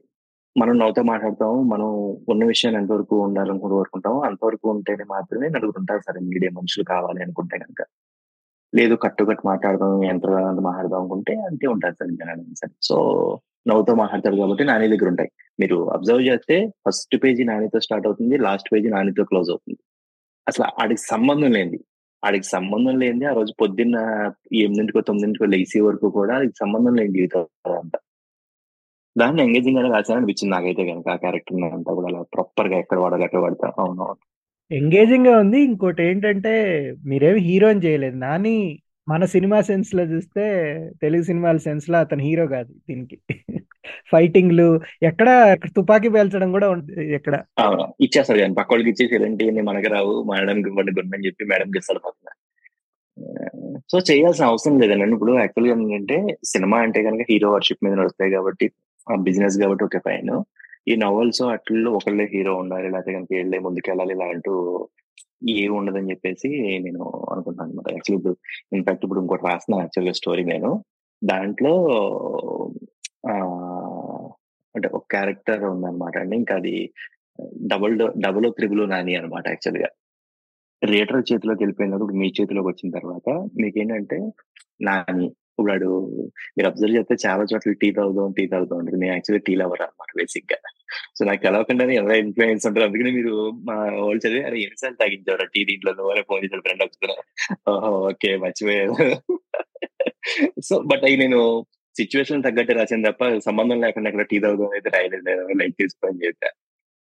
[0.57, 1.89] మనం నవ్వుతా మాట్లాడతాం మనం
[2.29, 7.59] ఉన్న విషయాన్ని ఎంతవరకు ఉండాలనుకుంటూ కోరుకుంటాం అంతవరకు ఉంటేనే మాత్రమే నలుగురు ఉంటారు సార్ మీడియా మనుషులు కావాలి అనుకుంటే
[7.59, 7.83] కనుక
[8.75, 10.27] లేదు కట్టుకట్టు మాట్లాడదాం ఎంత
[10.61, 12.73] మాట్లాడదాం అనుకుంటే అంతే ఉంటారు సార్ జనాలు సార్.
[12.83, 12.97] సో
[13.69, 15.31] నవ్వుతో మాట్లాడతారు కాబట్టి నాని దగ్గర ఉంటాయి.
[15.61, 19.81] మీరు అబ్జర్వ్ చేస్తే ఫస్ట్ పేజీ నానితో స్టార్ట్ అవుతుంది లాస్ట్ పేజీ నానితో క్లోజ్ అవుతుంది.
[20.47, 21.85] అసలు ఆడికి సంబంధం లేనిది.
[22.23, 23.97] ఆడికి సంబంధం లేనిది ఆ రోజు పొద్దున్న
[24.55, 27.47] ఎనిమిదింటికో తొమ్మిదింటికో లేసే వరకు కూడా ఆడికి సంబంధం లేని జీవితం
[27.79, 27.99] అంతా.
[29.17, 33.41] దాన్ని ఎంగేజింగ్గా రాశాను అనిపించింది నాకైతే కనుక ఆ క్యారెక్టర్ అంతా కూడా అలా ప్రాపర్గా ఎక్కడ వాడాలి ఎక్కడ
[33.41, 33.69] వాడతా.
[33.79, 34.07] అవును.
[34.73, 35.61] ఎంగేజింగ్గా ఉంది.
[35.61, 36.53] ఇంకోటి ఏంటంటే
[37.07, 38.17] మీరేమి హీరోని చేయలేదు.
[38.17, 40.45] నాని మన సినిమా సెన్స్లో చూస్తే
[41.03, 43.19] తెలుగు సినిమాల సెన్స్లో అతను హీరో కాదు దీనికి.
[44.13, 47.43] ఫైటింగ్లు ఎక్కడ తుపాకీ పేల్చడం కూడా ఉంటుంది ఎక్కడ.
[47.59, 47.95] అవును.
[48.01, 52.31] ఇచ్చేస్తారు కానీ పక్క వాళ్ళకి ఇచ్చేసి ఇలాంటివన్నీ మనకి రావు మేడం ఇవ్వండి గుడ్ చెప్పి మేడంకి ఇస్తాడు పక్కన.
[53.93, 55.13] సో చేయాల్సిన అవసరం లేదండి.
[55.13, 58.71] ఇప్పుడు యాక్చువల్గా ఏంటంటే సినిమా అంటే కనుక హీరో వర్షిప్ మీద నడుస్తాయి కాబట్టి
[59.19, 60.45] బిజినెస్ కాబట్టి ఒక ఫైన్.
[60.89, 64.53] ఈ నవల్స్ అట్లలో ఒకళ్ళే హీరో ఉండాలి లేకపోతే కనుక వెళ్ళే ముందుకెళ్ళాలి ఇలా అంటూ
[65.55, 66.49] ఏ ఉండదని చెప్పేసి
[66.85, 67.03] నేను
[67.33, 68.37] అనుకుంటున్నాను అనమాట యాక్చువల్లీ ఇప్పుడు
[68.77, 70.71] ఇన్ఫాక్ట్ ఇప్పుడు ఇంకోటి రాసిన యాక్చువల్గా స్టోరీ నేను.
[71.23, 71.75] దాంట్లో
[74.75, 76.37] అంటే ఒక క్యారెక్టర్ ఉందన్నమాట అండి.
[76.37, 76.75] ఇంకా అది
[77.67, 79.91] డబుల్ డబుల్ త్రిబుల్ నాని అనమాట యాక్చువల్‌గా.
[80.83, 83.29] రేటర్ చేతిలోకి వెళ్ళిపోయినప్పుడు మీ చేతిలోకి వచ్చిన తర్వాత
[83.61, 84.19] మీకేంటంటే
[84.81, 85.27] నాని
[85.61, 85.89] వాడు
[86.57, 90.11] మీరు అబ్జర్వ్ చేస్తే చాలా చోట్ల టీ తాగుదాం, టీ తాగుదాం ఉంటుంది నేను యాక్చువల్లీ టీ లవర్ అనమాట
[90.19, 90.59] బేసిక్‌గా.
[91.17, 93.35] సో నాకు కలవకుండానే ఎలా ఇన్ఫ్లుయెన్స్ ఉంటారు అందుకని మీరు
[93.69, 94.59] మా వాళ్ళు చదివి "అరే!
[94.67, 97.17] ఎన్నిసార్లు తాగించారు టీ దీంట్లో అని ఫోన్ చేసాడు ఫ్రెండ్ ఒకసారి.
[97.73, 97.93] ఓహో!
[98.11, 98.31] ఓకే.
[98.45, 98.97] మర్చిపోయారు
[100.69, 101.41] సో బట్ అయి నేను
[101.97, 105.45] సిచ్యువేషన్ తగ్గట్టు రాసాను తప్ప సంబంధం లేకుండా అక్కడ టీ తాగుదాం అయితే రాయలేదు నేను.
[105.61, 106.51] లైట్ తీసుకో అని చెప్పా.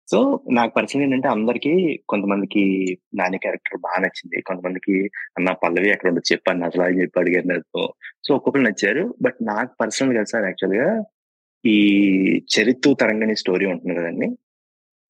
[0.08, 0.18] సో
[0.52, 1.72] నాకు పరిచయం ఏంటంటే అందరికి
[2.08, 2.62] కొంతమందికి
[3.14, 4.38] నాని క్యారెక్టర్ బాగా నచ్చింది.
[4.42, 4.96] కొంతమందికి
[5.38, 7.84] అన్న పల్లవి ఎక్కడ ఉండదు చెప్పాను అసలు అని చెప్పి అడిగారు నాతో.
[8.24, 9.04] సో ఒక్కొక్కరు నచ్చారు.
[9.22, 10.88] బట్ నాకు పర్సనల్గా సార్ యాక్చువల్గా
[11.64, 11.78] ఈ
[12.56, 14.28] చరిత్ర తరంగని స్టోరీ ఉంటుంది కదండి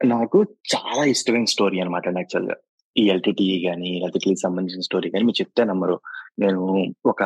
[0.02, 0.40] నాకు
[0.74, 2.56] చాలా ఇష్టమైన స్టోరీ అనమాట యాక్చువల్‌గా.
[2.96, 5.96] ఈ ఎల్టీటీ కానీ ఎల్‌టిటిఈకి సంబంధించిన స్టోరీ గాని మీరు చెప్తే నమ్మరు.
[6.40, 6.62] నేను
[7.06, 7.22] ఒక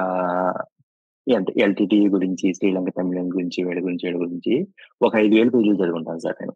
[1.58, 4.54] ఎల్టీటీ గురించి, శ్రీలంక తమిళం గురించి, వీడి గురించి, వీడి గురించి
[5.02, 6.54] ఒక ఐదు వేలు పేజీలు చదువుకుంటాను సార్ నేను.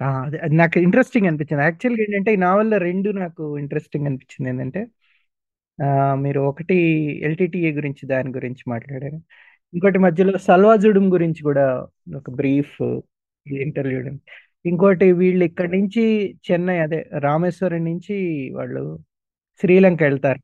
[0.00, 1.62] అదే అది నాకు ఇంట్రెస్టింగ్ అనిపించింది.
[1.66, 4.80] యాక్చువల్‌గా ఏంటంటే ఈ నావల్‌లో 2 నాకు ఇంట్రెస్టింగ్ అనిపించింది ఏంటంటే
[5.78, 6.76] ఆహ్, మీరు ఒకటి
[7.28, 9.18] ఎల్‌టిటిఈ గురించి దాని గురించి మాట్లాడారు.
[9.74, 11.66] ఇంకోటి మధ్యలో సల్వాజుడుం గురించి కూడా
[12.16, 12.76] ఒక బ్రీఫ్
[13.46, 14.08] ఇంటర్‌ల్యూడ్.
[14.64, 16.04] ఇంకోటి వీళ్ళు ఇక్కడి నుంచి
[16.46, 18.16] చెన్నై అదే రామేశ్వరం నుంచి
[18.56, 18.82] వాళ్ళు
[19.60, 20.40] శ్రీలంక ఎళ్తారు.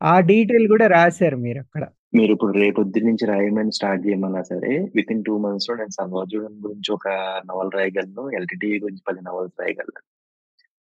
[0.00, 1.84] ఆ డీటెయిల్ కూడా రాసారు మీరక్కడ.
[2.16, 7.06] మీరు ఇప్పుడు రేపొద్దు నుంచి రాయమని స్టార్ట్ చేయమన్నా సరే వితిన్ 2 మంత్స్‌లో నేను సల్వాజుడం గురించి ఒక
[7.48, 8.24] నవల్ రాయగలను.
[8.38, 10.00] ఎల్‌టిటిఈ గురించి పది నవల్స్ రాయగలను.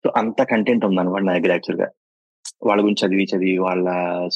[0.04, 1.88] సో అంత కంటెంట్ ఉందన్నమాట నా దగ్గర యాక్చువల్‌గా.
[2.68, 3.88] వాళ్ళ గురించి చదివి, చదివి వాళ్ళ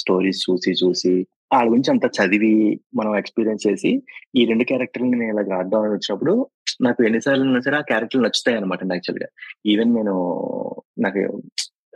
[0.02, 1.14] స్టోరీస్ చూసి, చూసి
[1.54, 2.52] వాళ్ళ గురించి అంత చదివి
[2.96, 3.90] మనం ఎక్స్‌పీరియన్స్ చేసి
[4.36, 6.34] ఈ రెండు క్యారెక్టర్లు నేను ఇలా రాద్దాం అని వచ్చినప్పుడు
[6.80, 9.28] నాకు ఎన్నిసార్లు అయినా సరే ఆ క్యారెక్టర్‌లు నచ్చుతాయి అనమాట యాక్చువల్‌గా.
[9.66, 10.14] ఈవెన్ నేను
[10.98, 11.22] నాకు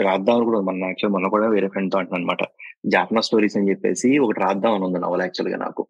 [0.00, 2.42] రాద్దాం అని కూడా మన యాక్చువల్ మొన్న కూడా వేరే ఫ్రెండ్‌తో అంటున్నాను అనమాట.
[2.84, 5.82] జాఫ్నా స్టోరీస్ అని చెప్పేసి ఒకటి రాద్దాం అని ఉంది నవల యాక్చువల్‌గా నాకు.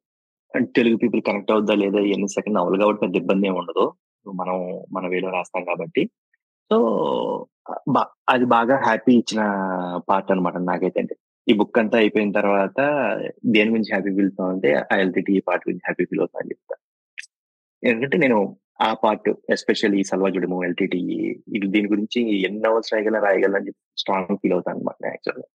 [0.54, 3.84] అండ్ తెలుగు పీపుల్ కనెక్ట్ అవుద్దా లేదా ఎన్ని సెకండ్ నవల కాబట్టి పెద్ద ఇబ్బంది ఏమి ఉండదు.
[4.26, 4.56] మనం
[4.96, 6.02] మన వేలో రాస్తాం కాబట్టి.
[6.70, 6.78] సో
[8.30, 9.42] అది బాగా హ్యాపీ ఇచ్చిన
[10.08, 11.14] పార్ట్ అనమాట నాకైతే అంటే.
[11.46, 12.78] ఈ బుక్ అంతా అయిపోయిన తర్వాత
[13.54, 14.96] దేని గురించి హ్యాపీ ఫీల్ అవుతాం అంటే ఆ
[15.36, 16.76] ఈ పార్ట్ గురించి హ్యాపీ ఫీల్ అవుతా అని చెప్తా.
[17.82, 18.38] ఎందుకంటే నేను
[18.80, 21.18] ఆ పార్ట్ ఎస్పెషల్లీ సల్వాజుడము, ఎల్‌టిటిఈ
[21.56, 23.58] ఇది దీని గురించి ఎన్ని నవల్స్ రాయగల రాయగల
[23.98, 25.46] స్ట్రాంగ్ చెప్పి ఫీల్ అవుతాను అనమాట యాక్చువల్‌గా.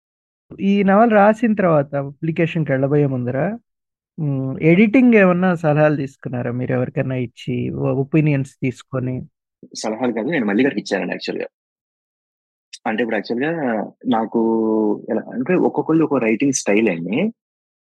[0.63, 3.37] ఈ నవల రాసిన తర్వాత పబ్లికేషన్‌కి వెళ్ళబోయే ముందర
[4.71, 6.51] ఎడిటింగ్ ఏమన్నా సలహాలు తీసుకున్నారా?
[6.59, 7.55] మీరు ఎవరికైనా ఇచ్చి
[8.03, 9.15] ఒపీనియన్స్ తీసుకొని?
[9.83, 10.29] సలహాలు కాదు.
[10.35, 11.47] నేను మళ్ళీ గారికి ఇచ్చానండి యాక్చువల్‌గా.
[12.85, 13.51] అంటే ఇప్పుడు యాక్చువల్‌గా
[14.13, 14.39] నాకు
[15.11, 17.17] ఎలా అంటే ఒక్కొక్కళ్ళు ఒక రైటింగ్ స్టైల్ అండి.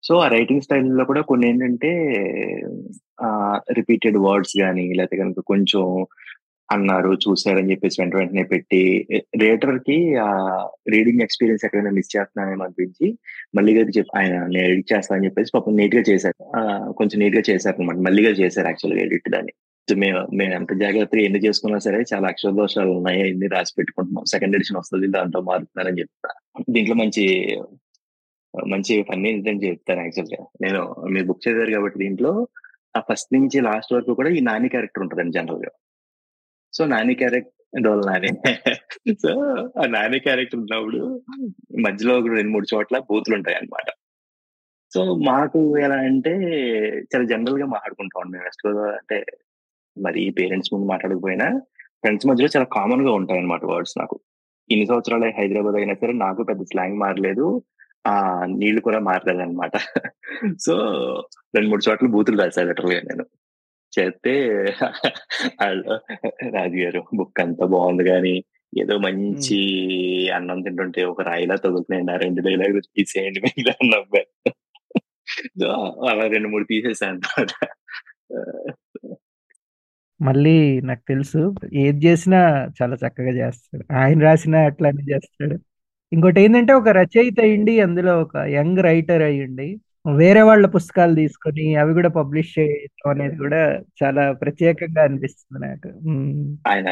[0.02, 1.90] సో ఆ రైటింగ్ స్టైల్‌లో కూడా కొన్ని ఏంటంటే
[3.78, 5.84] రిపీటెడ్ వర్డ్స్ కానీ లేకపోతే గనుక కొంచెం
[6.68, 8.80] అన్నారు, చూశారని చెప్పేసి వెంట వెంటనే పెట్టి
[9.42, 10.28] రేటర్కి ఆ
[10.88, 13.06] రీడింగ్ ఎక్స్‌పీరియన్స్ ఎక్కడైనా మిస్ చేస్తున్నానేమో అనిపించి
[13.56, 16.38] మళ్ళీ గారికి చెప్పి ఆయన నేను ఎడిట్ చేస్తానని చెప్పేసి పాపం నీట్‌గా చేశారు.
[16.60, 17.18] ఆహ్, కొంచెం
[17.50, 19.54] చేశారు అనమాట మళ్ళీ గారు చేశారు యాక్చువల్‌గా ఎడిట్ దాన్ని.
[19.88, 23.20] మేము మేము ఎంత జాగ్రత్తగా ఎన్ని చేసుకున్నా సరే చాలా అక్షర దోషాలు ఉన్నాయి.
[23.28, 24.24] ఎన్ని రాసి పెట్టుకుంటున్నాం.
[24.32, 26.30] సెకండ్ ఎడిషన్ వస్తుంది దాంట్లో మారుతున్నారని చెప్తా.
[26.70, 27.24] దీంట్లో మంచి
[28.54, 30.40] మంచి ఫన్నీ ఇన్సిడెంట్ చెప్తాను యాక్చువల్‌గా.
[30.64, 30.80] నేను
[31.12, 32.32] మీరు బుక్ చేశారు కాబట్టి దీంట్లో
[32.94, 35.72] ఆ ఫస్ట్ నుంచి లాస్ట్ వరకు కూడా ఈ నాని క్యారెక్టర్ ఉంటదండి జనరల్‌గా.
[36.74, 37.52] సో నాని క్యారెక్టర్
[37.86, 38.30] డోల్ నాని.
[39.22, 39.30] సో
[39.82, 41.00] ఆ నాని క్యారెక్టర్ ఉన్నప్పుడు
[41.86, 43.88] మధ్యలో ఒక 2, 3 చోట్ల బూతులుంటాయన్నమాట.
[44.92, 46.32] సో మాకు ఎలా అంటే
[47.12, 49.18] చాలా జనరల్గా మాట్లాడుకుంటాం మేము వెస్ట్ గోదావరి అంటే
[49.96, 51.46] మరి పేరెంట్స్ ముందు మాట్లాడకపోయినా
[52.02, 54.16] ఫ్రెండ్స్ మధ్యలో చాలా కామన్గా ఉంటాయి అనమాట వర్డ్స్ నాకు.
[54.70, 57.46] ఇన్ని సంవత్సరాలు హైదరాబాద్ అయినా సరే నాకు పెద్ద స్లాంగ్ మారలేదు.
[58.04, 58.14] ఆ
[58.60, 59.74] నీళ్ళు కూడా మారలేదన్నమాట.
[60.66, 60.74] సో
[61.54, 63.24] 2, 3 చోట్ల బూతులు రాసా లిటరల్‌గా నేను.
[63.96, 64.32] చేస్తే
[65.66, 65.94] ఆళ్ళు
[66.56, 68.34] రాజు గారు బుక్ అంతా బాగుంది గానీ
[68.72, 69.58] ఏదో మంచి
[70.36, 72.12] అన్నం తింటుంటే ఒక రాయిలా తగులుతున్నాయండి.
[72.14, 73.40] ఆ 2 డైలాగులు తీసేయండి.
[75.60, 75.68] సో
[76.10, 77.52] అలా 2, 3 తీసేసా అన్నమాట.
[80.20, 80.56] మళ్ళీ
[80.88, 81.40] నాకు తెలుసు.
[81.84, 82.40] ఏది చేసినా
[82.78, 83.84] చాలా చక్కగా చేస్తాడు.
[84.00, 85.56] ఆయన రాసినా అట్లానే చేస్తాడు.
[86.12, 89.68] ఇంకోటేందంటే ఒక రచయిత అయ్యుండి అందులో ఒక యంగ్ రైటర్ అయ్యుండి
[90.04, 93.60] వేరే వాళ్ళ పుస్తకాలు తీసుకొని అవి కూడా పబ్లిష్ చేయడం అనేది కూడా
[94.00, 95.90] చాలా ప్రత్యేకంగా అనిపిస్తుంది నాకు.
[96.64, 96.88] ఆయన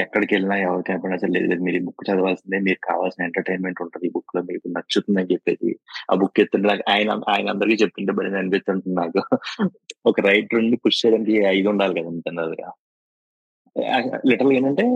[0.00, 2.58] ఎక్కడికెళ్ళినా ఎవరికి కనపడినా సరే లేదు లేదు మీరు ఈ బుక్ చదవాల్సిందే.
[2.66, 5.70] మీకు కావాల్సిన ఎంటర్‌టైన్‌మెంట్ ఉంటది ఈ బుక్‌లో మీకు నచ్చుతుందని చెప్పేసి
[6.10, 9.22] ఆ బుక్ ఎత్తుంటే నాకు ఆయన ఆయన అందరికీ చెప్తుంటే భలే అనిపిస్తుంటుంది నాకు.
[10.04, 11.94] ఒక రైటర్‌ని పుష్ చేయడానికి ఇది ఉండాలి
[12.28, 12.68] జనరల్‌గా.
[13.76, 14.86] ఆహ్, లిటరల్‌గా ఏంటంటే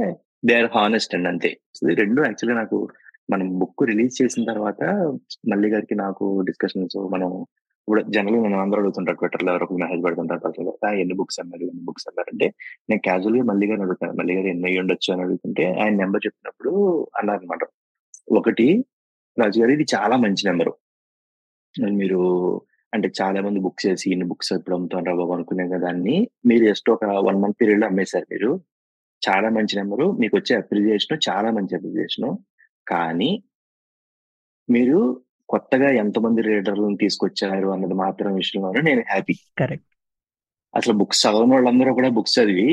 [0.48, 1.50] దే ఆర్ హానెస్ట్ అండి అంతే.
[1.96, 2.78] 2 యాక్చువల్‌గా నాకు
[3.28, 4.82] మనం బుక్ రిలీజ్ చేసిన తర్వాత
[5.50, 7.30] మల్లి గారికి నాకు డిస్కషన్స్ మనం
[7.88, 11.00] ఇప్పుడు జనరల్‌గా నేను అందరూ అడుగుతుంటారు ట్విట్టర్‌లో ఎవరో ఒకరు మెసేజ్ పెడుతుంటారు పర్సనల్ "ఆ!
[11.02, 11.64] ఎన్ని బుక్స్ అమ్మారు?
[11.66, 12.46] ఎన్ని బుక్స్ అమ్మారు?" అంటే
[12.88, 14.14] నేను క్యాజువల్‌గా మల్లి గారిని అడుగుతాను.
[14.20, 16.72] మల్లి గారు ఎన్ని ఉండొచ్చు అని అడుగుతుంటే ఆయన నెంబర్ చెప్పినప్పుడు
[17.20, 17.64] అన్నారన్నమాట.
[18.34, 18.66] ఒకటి
[19.36, 20.72] రాజు గారు ఇది చాలా మంచి నెంబరు
[22.00, 22.20] మీరు
[22.92, 26.16] అంటే చాలా మంది బుక్స్ చేసి ఇన్ని బుక్స్ ఎప్పుడు అమ్ముతానురా బాబు అనుకునే దాన్ని
[26.48, 28.50] మీరు జస్ట్ ఒక వన్ మంత్ పీరియడ్‌లో అమ్మేశారు మీరు.
[29.22, 30.06] చాలా మంచి నెంబరు.
[30.38, 32.28] వచ్చే అప్రిసియేషన్ చాలా మంచి అప్రిసియేషన్
[32.86, 33.30] కానీ
[34.68, 34.98] మీరు
[35.48, 39.34] కొత్తగా ఎంతమంది రీడర్‌లని తీసుకొచ్చారు అన్నది మాత్రం విషయంలోనే నేను హ్యాపీ.
[39.58, 39.88] కరెక్ట్.
[40.74, 42.68] అసలు బుక్స్ చదవనోళ్ళందరూ కూడా బుక్స్ చదివి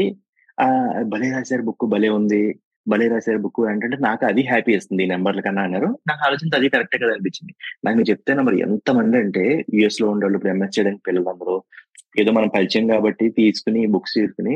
[1.11, 2.41] భలే రాసారు బుక్ భలే ఉంది.
[2.87, 5.89] భలే రాసారు బుక్ అంటుంటే నాకు అది హ్యాపీ ఇస్తుంది ఈ నంబర్‌ల కన్నా అన్నారు.
[6.09, 7.53] నాకు ఆలోచించి అది కరెక్టే కదా అనిపించింది.
[7.83, 9.43] నాకు మీరు చెప్తేనే మరి ఎంతమంది అంటే
[9.75, 11.55] యూఎస్‌లో ఉండేవాళ్ళు ఇప్పుడు ఎంఎస్ చేయడానికి పిల్లలందరూ
[12.17, 14.55] ఏదో మనం పరిచయం కాబట్టి తీసుకొని బుక్స్ తీసుకొని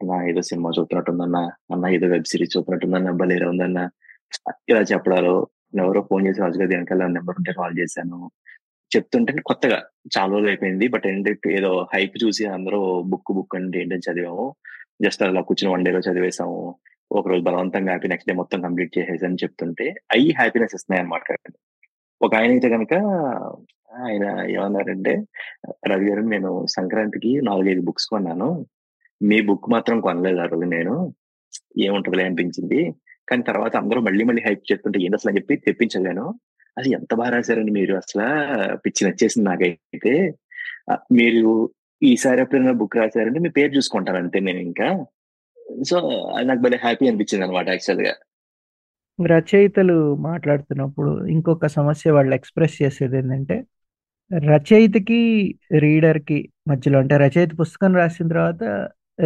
[0.00, 3.84] అన్నా ఏదో సినిమా చూస్తున్నట్టుందన్నా, అన్న ఏదో వెబ్ సిరీస్ చూస్తున్నట్టుందన్నా, భలేగా ఉందన్నా
[4.68, 5.46] ఇలా చెప్పడాలు.
[5.80, 8.30] ఎవరో ఫోన్ చేసి రాజు గారి వెనకాల నెంబర్ ఉంటే కాల్ చేశాను.
[8.96, 9.82] చెప్తుంటే కొత్తగా
[10.18, 10.88] చాలా రోజులు అయిపోయింది.
[10.88, 14.54] బట్ ఏంటంటే ఏదో హైప్ చూసి అందరూ బుక్ బుక్ అంటే ఏంటని చదివాము.
[15.02, 16.76] జస్ట్ అలా కూర్చుని వన్ డేలో చదివేసాము.
[17.12, 21.36] ఒకరోజు బలవంతంగా హ్యాపీ నెక్స్ట్ డే మొత్తం కంప్లీట్ చేసేసాను చెప్తుంటే అవి హ్యాపీనెస్ ఇస్తున్నాయి ఇస్తున్నాయన్నమాట.
[22.22, 22.94] ఒక ఆయన అయితే కనుక
[23.94, 25.12] ఆయన ఏమన్నారంటే,
[25.92, 28.66] "రవి గారు నేను సంక్రాంతికి 4, 5 బుక్స్ కొన్నాను.
[29.22, 31.14] మీ బుక్ మాత్రం కొనలేదు ఆ రోజు నేను.
[31.78, 32.94] ఏముంటుందిలే అనిపించింది.
[33.28, 36.24] కానీ తర్వాత అందరూ మళ్ళీ మళ్ళీ హైప్ చేస్తుంటే ఏంటసలు అని చెప్పి తెప్పించలేను
[36.76, 38.26] అది ఎంత బాగా రాసారండి మీరు అసలు
[38.84, 40.14] పిచ్చి నచ్చేసింది నాకైతే.
[41.18, 41.42] మీరు
[42.02, 44.88] ఈసారి ఎప్పుడైనా బుక్ రాసారంటే మీ పేరు చూసుకుంటాను అంతే నేను ఇంకా
[45.84, 45.96] సో,
[46.36, 48.14] అది నాకు భలే హ్యాపీ అనిపించింది అనమాట యాక్చువల్‌గా.
[49.18, 53.56] రచయితలు మాట్లాడుతున్నప్పుడు ఇంకొక సమస్య వాళ్ళు ఎక్స్‌ప్రెస్ చేసేది ఏంటంటే
[54.48, 55.20] రచయితకి,
[55.78, 58.62] రీడర్‌కి మధ్యలో అంటే రచయిత పుస్తకం రాసిన తర్వాత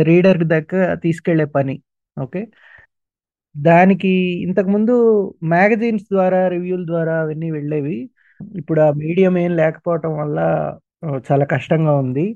[0.03, 1.77] రీడర్ దాకా తీసుకెళ్ళే పని.
[2.17, 2.43] ఓకే.
[3.55, 4.11] దానికి
[4.47, 4.95] ఇంతకుముందు
[5.53, 7.97] మ్యాగజైన్స్ ద్వారా, రివ్యూల ద్వారా అవన్నీ వెళ్ళేవి.
[8.55, 10.39] ఇప్పుడు ఆ మీడియం ఏం లేకపోవటం వల్ల
[11.07, 12.27] ఆహ్, చాలా కష్టంగా ఉంది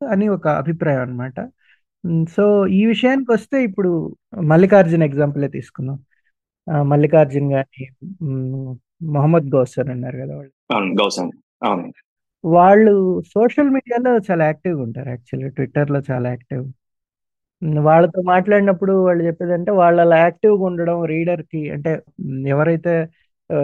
[0.00, 1.36] అని ఒక అభిప్రాయం అన్నమాట.
[2.04, 2.24] హ్మ్.
[2.36, 3.90] సో, ఈ విషయానికొస్తే ఇప్పుడు
[4.50, 5.98] మల్లికార్జున్ ఎగ్జాంపులే తీసుకుందాం.
[6.66, 7.84] ఆహ్, మల్లికార్జున్ గాని,
[8.22, 8.70] హ్మ్,
[9.14, 10.34] మొహమ్మద్ గౌసర్ ఉన్నారు కదా!
[10.38, 10.52] వాళ్ళు.
[10.70, 10.90] అవును.
[11.00, 11.32] గౌసన్.
[11.62, 11.88] అవును.
[12.44, 12.94] వాళ్ళు
[13.34, 15.50] సోషల్ మీడియాలో చాలా యాక్టివ్‌గా ఉంటారు యాక్చువల్‌గా.
[15.56, 16.64] ట్విట్టర్‌లో చాలా యాక్టివ్.
[17.86, 22.94] వాళ్ళతో మాట్లాడినప్పుడు వాళ్ళు చెప్పేదంటే వాళ్ళు అలా యాక్టివ్‌గా ఉండడం రీడర్‌కి అంటే హ్మ్, ఎవరైతే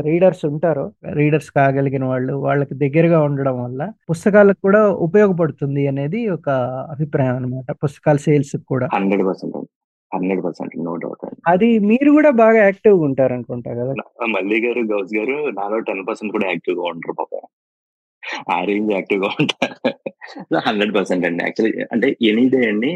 [0.04, 0.85] రీడర్స్ ఉంటారో,
[1.18, 3.80] రీడర్స్ కాగలిగిన వాళ్ళు, వాళ్ళకి దగ్గరగా ఉండడం వల్ల
[4.11, 6.48] పుస్తకాలకు కూడా ఉపయోగపడుతుంది అనేది ఒక
[6.94, 7.68] అభిప్రాయం అన్నమాట.
[7.85, 8.87] పుస్తకాల సేల్స్‌కి కూడా.
[8.92, 9.61] 100%
[10.12, 10.42] 100%
[10.87, 11.38] నో డౌట్ అండి.
[11.52, 13.92] అది మీరు కూడా బాగా యాక్టివ్‌గా ఉంటారనుకుంటా కదా!
[14.00, 14.04] న
[14.35, 16.02] మల్లి గారు, గౌస్ గారు నాలో 10%
[16.37, 17.42] కూడా యాక్టివ్‌గా ఉండరు పాపం.
[18.50, 19.59] ఆ రేంజ్ యాక్టివ్‌గా ఉంటా.
[20.68, 21.42] 100% అండి.
[21.46, 22.92] యాక్చువల్లీ అంటే ఎనీ డే అండి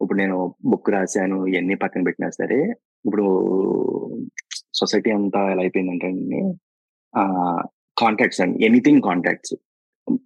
[0.00, 0.36] ఇప్పుడు నేను
[0.70, 2.58] బుక్ రాసాను ఇవన్నీ పక్కన పెట్టినా సరే,
[3.04, 3.24] ఇప్పుడు
[4.80, 6.40] సొసైటీ అంతా ఎలా అయిపోయిందంటే అండి
[7.96, 8.58] కాంటాక్ట్స్ అండి.
[8.68, 9.54] Anything contacts.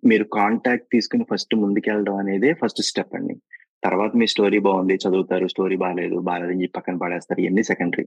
[0.08, 3.34] మీరు కాంటాక్ట్ తీసుకుని ఫస్ట్ ముందుకెళ్ళడం అనేదే ఫస్ట్ స్టెప్ అండి.
[3.82, 5.46] తర్వాత మీ స్టోరీ బాగుంది చదువుతారు.
[5.54, 7.40] స్టోరీ బాగాలేదు బాలేదని చెప్పి పక్కన పడేస్తారు.
[7.44, 8.04] ఇవన్నీ సెకండరీ.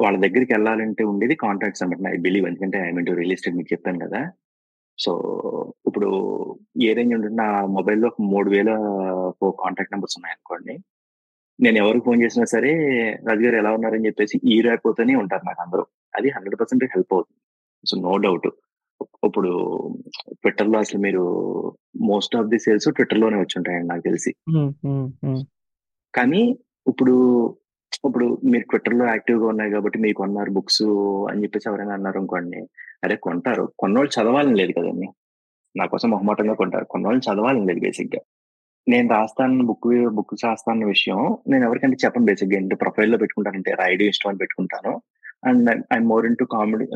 [0.00, 3.70] వాళ్ళ దగ్గరికి వెళ్ళాలంటే ఉండేది కాంటాక్ట్స్ అనమాట ఐ బిలీవ్ ఎందుకంటే I mean into real estate మీకు
[3.74, 4.20] చెప్పాను కదా!
[5.00, 5.12] సో,
[5.86, 6.08] ఇప్పుడు
[6.82, 8.74] ఏ రేంజ్ ఉంటుంది నా మొబైల్‌లో 3000
[9.38, 10.74] ఫో కాంటాక్ట్ నంబర్స్ ఉన్నాయనుకోండి.
[11.58, 12.72] నేను ఎవరికి ఫోన్ చేసినా సరే,
[13.28, 15.84] "రాజు గారు ఎలా ఉన్నారని" చెప్పేసి ఈరు అయిపోతూనే ఉంటారు నాకందరూ.
[16.14, 17.40] అది 100% హెల్ప్ అవుతుంది.
[17.84, 18.50] So, no doubt.
[19.28, 19.50] ఇప్పుడు
[20.40, 21.24] ట్విట్టర్‌లో అసలు మీరు
[22.10, 24.32] మోస్ట్ ఆఫ్ ది సేల్స్ ట్విట్టర్‌లోనే వచ్చుంటాయండి నాకు తెలిసి.
[26.14, 26.42] కానీ
[26.86, 27.14] ఇప్పుడు,
[27.98, 30.84] ఇప్పుడు మీరు ట్విట్టర్లో యాక్టివ్గా ఉన్నాయి కాబట్టి మీరు కొన్నారు బుక్స్
[31.30, 32.60] అని చెప్పేసి ఎవరైనా అన్నారు అనుకోండి
[33.04, 33.64] అరే కొంటారు.
[33.80, 35.08] కొన్నోళ్ళు చదవాలని లేదు కదండి
[35.74, 36.86] నా కోసం మొహమాటంగా కొంటారు.
[36.92, 38.20] కొన్నోళ్ళు చదవాలని లేదు బేసిక్గా
[38.86, 41.20] నేను రాస్తాను బుక్ బుక్ రాస్తాను విషయం
[41.52, 42.56] నేను ఎవరికంటే చెప్పను బేసిక్‌గా.
[42.60, 44.92] ఏంటి ప్రొఫైల్‌లో పెట్టుకుంటానంటే రైడ్ ఇష్టం అని పెట్టుకుంటాను.
[45.44, 46.86] And I more into comedy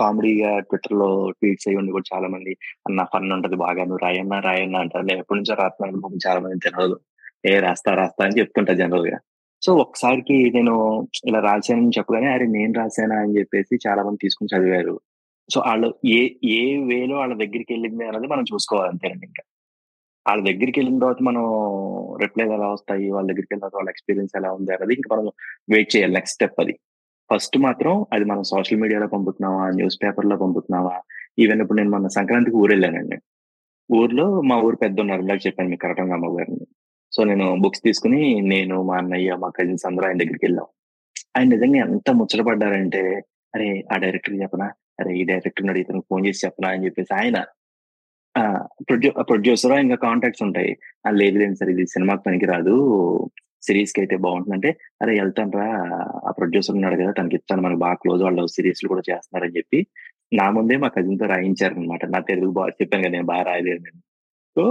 [0.00, 2.52] కామెడీగా ట్విట్టర్లో ట్వీట్స్ అయ్యి ఉండి కూడా చాలా మంది
[2.88, 5.06] "అన్న ఫన్ ఉంటది బాగా నువ్వు రాయన్నా రాయన్నా" అంటారు.
[5.10, 6.96] నేను ఎప్పటి నుంచో రాస్తున్నాను చాలా మంది జనరల్
[7.44, 9.18] "ఏ రాస్తా రాస్తా" అని చెప్తుంటా జనరల్‌గా.
[9.62, 10.74] సో, ఒకసారికి నేను
[11.28, 14.94] ఇలా రాశానని చెప్పగానే అరే నేను రాశానా అని చెప్పేసి చాలా మంది తీసుకొని చదివారు.
[15.48, 16.20] సో, వాళ్ళు ఏ
[16.54, 19.42] ఏ వేలో వాళ్ళ దగ్గరికి వెళ్ళింది అన్నది మనం చూసుకోవాలి అంతేనండి ఇంకా.
[20.26, 21.44] వాళ్ళ దగ్గరికి వెళ్ళిన తర్వాత మనం
[22.22, 23.06] రిప్లైలు ఎలా వస్తాయి?
[23.14, 24.72] వాళ్ళ దగ్గరికి వెళ్ళిన తర్వాత వాళ్ళ ఎక్స్‌పీరియన్స్ ఎలా ఉంది?
[24.76, 25.26] అన్నది ఇంకా మనం
[25.74, 26.14] వెయిట్ చేయాలి.
[26.18, 26.74] నెక్స్ట్ స్టెప్ అది.
[27.30, 30.96] ఫస్ట్ మాత్రం అది మనం సోషల్ మీడియాలో పంపుతున్నావా న్యూస్ పేపర్‌లో పంపుతున్నావా
[31.38, 33.18] ఈవెన్ ఇప్పుడు నేను మన సంక్రాంతికి ఊరు వెళ్ళానండి
[33.90, 35.22] ఊర్లో మా ఊరు పెద్దున్నారు.
[35.24, 36.66] ఇందాక చెప్పాను మీకు కరటంగమ్మ అమ్మగారిని
[37.12, 38.20] సో, నేను బుక్స్ తీసుకొని
[38.52, 40.68] నేను, మా అన్నయ్య, మా కజిన్స్ అందరూ ఆయన దగ్గరికి వెళ్ళాం
[41.36, 43.02] ఆయన నిజంగా ఎంత ముచ్చట పడ్డారంటే,
[43.54, 43.68] "అరే!
[43.92, 44.68] ఆ డైరెక్టర్ చెప్పనా?
[45.00, 45.12] అరే!
[45.20, 47.38] ఈ డైరెక్టర్ అడిగితే ఫోన్ చేసి చెప్పనా?" అని చెప్పేసి ఆయన
[48.34, 48.42] ఆ!
[48.88, 50.72] ప్రొడ్యూ ప్రొడ్యూసర్ ఇంకా కాంటాక్ట్స్ ఉంటాయి.
[51.04, 51.12] "ఆ!
[51.20, 52.76] లేదు లేండి సరే ఇది సినిమాకి పనికిరాదు.
[54.02, 54.70] అయితే బాగుంటుందంటే
[55.02, 55.14] "అరే!
[55.24, 55.68] ఎళ్తానురా
[56.28, 57.12] ఆ ప్రొడ్యూసర్ ఉన్నాడు కదా!
[57.20, 59.80] తనకిచ్చాను మనకు బాగా క్లోజ్ వాళ్ళు సిరీస్లు కూడా చేస్తున్నారని" చెప్పి
[60.32, 62.02] నా ముందే మా కజిన్‌తో రాయించారనమాట.
[62.14, 63.14] నా తెలుగు బాగా చెప్పాను కదా!
[63.18, 63.92] నేను బాగా రాయలేను
[64.56, 64.62] సో,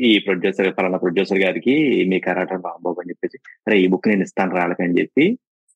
[0.00, 1.74] ఈ ప్రొడ్యూసర్ ఫలానా ప్రొడ్యూసర్ గారికి
[2.08, 5.24] మీ కరాటం రాంబాబు అని చెప్పేసి, అరే ఈ బుక్ నేను ఇస్తానురా అని చెప్పి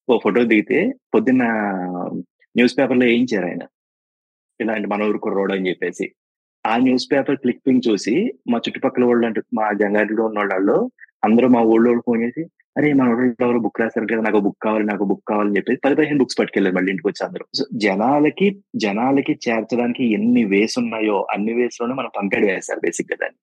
[0.08, 0.78] ఓ ఫోటో దిగితే
[1.14, 1.44] పొద్దున్న
[2.54, 3.06] న్యూస్ పేపర్‌లో
[3.46, 3.62] ఆయన
[4.60, 6.06] ఇలాంటి మన ఊరు కుర్రోడు అని చెప్పేసి.
[6.64, 8.14] ఆ న్యూస్ పేపర్ క్లిప్పింగ్ చూసి
[8.50, 10.76] మా చుట్టుపక్కల వాళ్ళు మా జంగారెడ్డిలో వాళ్ళు
[11.24, 12.42] అందరూ మా ఊళ్ళో ఫోన్ చేసి
[12.76, 15.94] అరే మన ఊళ్ళో ఎవరో బుక్ రాశారు కదా నాకు బుక్ కావాలి నాకు బుక్ కావాలని చెప్పేసి పది
[15.94, 17.46] పదిహేను బుక్స్ పట్టుకెళ్ళారు మళ్ళీ ఇంటికి వచ్చి అందరూ.
[17.54, 23.38] సో జనాలకి జనాలకి చేర్చడానికి ఎన్ని వేస్ ఉన్నాయో అన్ని వేస్లోనే మనం పంపాడు వేశారు బేసిక్గా దాన్ని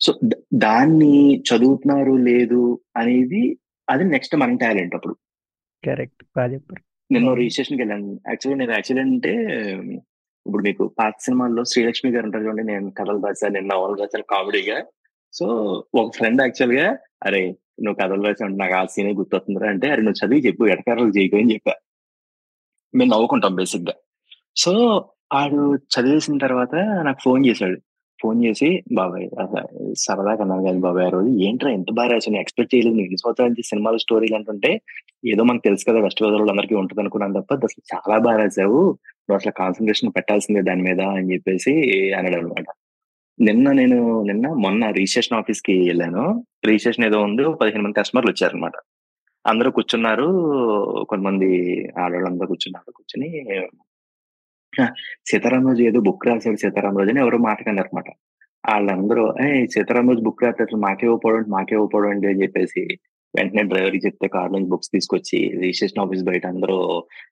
[0.00, 0.14] సో
[0.54, 3.58] దాన్ని చదువుతున్నారు లేదు అనేది
[3.90, 5.16] అది నెక్స్ట్ మన టాలెంట్ అప్పుడు.
[5.86, 6.82] కరెక్ట్ బాగా చెప్పారు.
[7.12, 7.38] నిన్న అవును.
[7.38, 8.20] రిజిస్ట్రేషన్కి వెళ్ళాను.
[8.28, 9.32] యాక్చువల్లీ నేను యాక్చువల్లీ అంటే
[10.46, 14.84] ఇప్పుడు మీకు పాత సినిమాల్లో శ్రీలక్ష్మి గారు ఉంటారు చూడండి నేను కథలు రాశాను నేను నవలు రాశాను కామెడీగా.
[15.32, 15.46] సో
[15.94, 17.42] ఒక ఫ్రెండ్ యాక్చువల్గా అరే
[17.84, 21.52] నువ్వు కథలు రాసావు నాకు ఆ సీనే గుర్తొస్తుందిరా అంటే అరే నువ్వు చదివి చెప్పు ఎడకారాలు చేయకు అని
[21.54, 21.74] చెప్పా.
[22.94, 23.94] మేము నవ్వుకుంటాం బేసిక్గా
[24.56, 24.72] సో
[25.32, 25.60] ఆడు
[25.94, 26.74] చదివేసిన తర్వాత
[27.06, 27.78] నాకు ఫోన్ చేశాడు.
[28.18, 29.66] ఫోన్ చేసి బాబాయ్ అసలు
[30.02, 33.50] సరదాగా అన్నాను కానీ బాబాయ్ ఆ రోజు ఏంట్రా ఎంత బాగా రాశాను ఎక్స్పెక్ట్ చేయలేదు నేను ఎన్ని సంవత్సరాల
[33.50, 34.70] నుంచి సినిమాల స్టోరీలు అంటుంటే
[35.32, 38.80] ఏదో మనకు తెలుసు కదా వెస్ట్ గోదావరి అందరికీ ఉంటుంది అనుకున్నాను తప్ప అసలు చాలా బాగా రాశావు
[39.20, 41.74] నువ్వు అసలు కాన్సన్ట్రేషన్ పెట్టాల్సిందే దాని మీద అని చెప్పేసి
[42.18, 42.68] అన్నాడు అనమాట
[43.38, 43.96] నిన్న నేను
[44.28, 46.22] నిన్న మొన్న రిజిస్ట్రేషన్ ఆఫీస్కి వెళ్ళాను.
[46.66, 48.76] రిజిస్ట్రేషన్ ఏదో ఉంది పదిహేను మంది కస్టమర్లు వచ్చారనమాట
[49.44, 50.26] అందరూ కూర్చున్నారు
[51.10, 51.48] కొంతమంది
[52.02, 53.28] ఆడవాళ్ళందరూ కూర్చున్నారు కూర్చుని
[54.72, 54.84] "హ,
[55.28, 58.08] సీతారాం రోజు ఏదో బుక్ రాశాడు సీతారాం రోజు అని ఎవరో మాట్లాడారు అనమాట
[58.64, 62.82] వాళ్ళందరూ ఏ సీతారాం రోజు బుక్ రాస్తే అసలు మాకే ఇవ్వకపోవడం మాకే ఇవ్వకపోవడం అని చెప్పేసి
[63.34, 66.76] వెంటనే డ్రైవర్కి చెప్తే కార్ నుంచి బుక్స్ తీసుకొచ్చి రిజిస్ట్రేషన్ ఆఫీస్ బయట అందరూ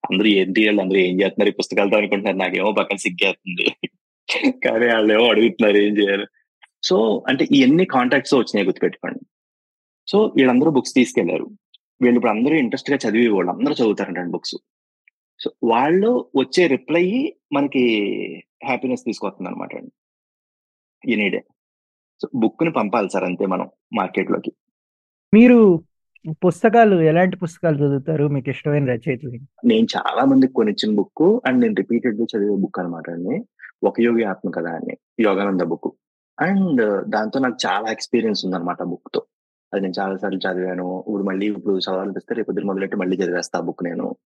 [0.09, 3.67] అందరూ ఏంటి వాళ్ళు అందరూ ఏం చేస్తున్నారు ఈ పుస్తకాలతో అనుకుంటున్నారు నాకేమో పక్కన సిగ్గేస్తుంది.
[4.65, 6.27] కానీ వాళ్ళు ఏమో అడుగుతున్నారు ఏం చేయాలి
[6.83, 9.21] సో అంటే ఇవన్నీ కాంటాక్ట్స్ వచ్చినాయి గుర్తుపెట్టుకోండి.
[10.09, 11.47] సో వీళ్ళందరూ బుక్స్ తీసుకెళ్ళారు.
[12.03, 14.57] వీళ్ళు ఇప్పుడు అందరూ ఇంట్రెస్ట్గా చదివి వాళ్ళు అందరూ చదువుతారంట బుక్స్
[15.41, 17.83] సో వాళ్ళు వచ్చే రిప్లై మనకి
[18.67, 21.45] హ్యాపీనెస్ తీసుకొస్తుంది అనమాట అండి ఎనీడే
[22.23, 24.53] సో బుక్ని పంపాలి సార్ అంతే మనం మార్కెట్లోకి.
[25.35, 25.85] మీరు
[26.45, 28.29] పుస్తకాలు ఎలాంటి పుస్తకాలు చదువుతారు?
[28.29, 29.31] మీకు ఇష్టమైన రచయితలు
[29.65, 33.37] నేను చాలా మందికి కొనిచ్చిన బుక్ అండ్ నేను రిపీటెడ్ చదివే బుక్ అనమాట అండి.
[33.85, 35.93] ఒక యోగి ఆత్మ కదా అని యోగానంద బుక్
[36.41, 39.23] అండ్ దాంతో నాకు చాలా ఎక్స్పీరియన్స్ ఉందన్నమాట బుక్తో
[39.73, 41.01] అది నేను చాలా సార్లు చదివాను.
[41.01, 44.17] ఇప్పుడు మళ్ళీ ఇప్పుడు చదవాలనిపిస్తే రేపు పొద్దున మొదలెట్టి మళ్ళీ చదివేస్తా బుక్ నేను.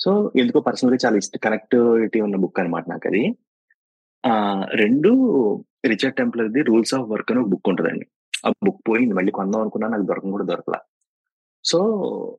[0.00, 3.36] సో ఎందుకో పర్సనల్గా చాలా ఇష్ట కనెక్టివిటీ ఉన్న బుక్ అనమాట నాకు అది
[4.26, 5.10] ఆ రెండు
[5.86, 8.06] Richard Temple the rules of work అని ఒక బుక్ ఉంటుందండి.
[8.46, 9.14] ఆ బుక్ పోయింది.
[9.14, 10.80] మళ్ళీ కొందాం అనుకున్నా నాకు దొరకం కూడా దొరకలా.
[11.64, 11.78] సో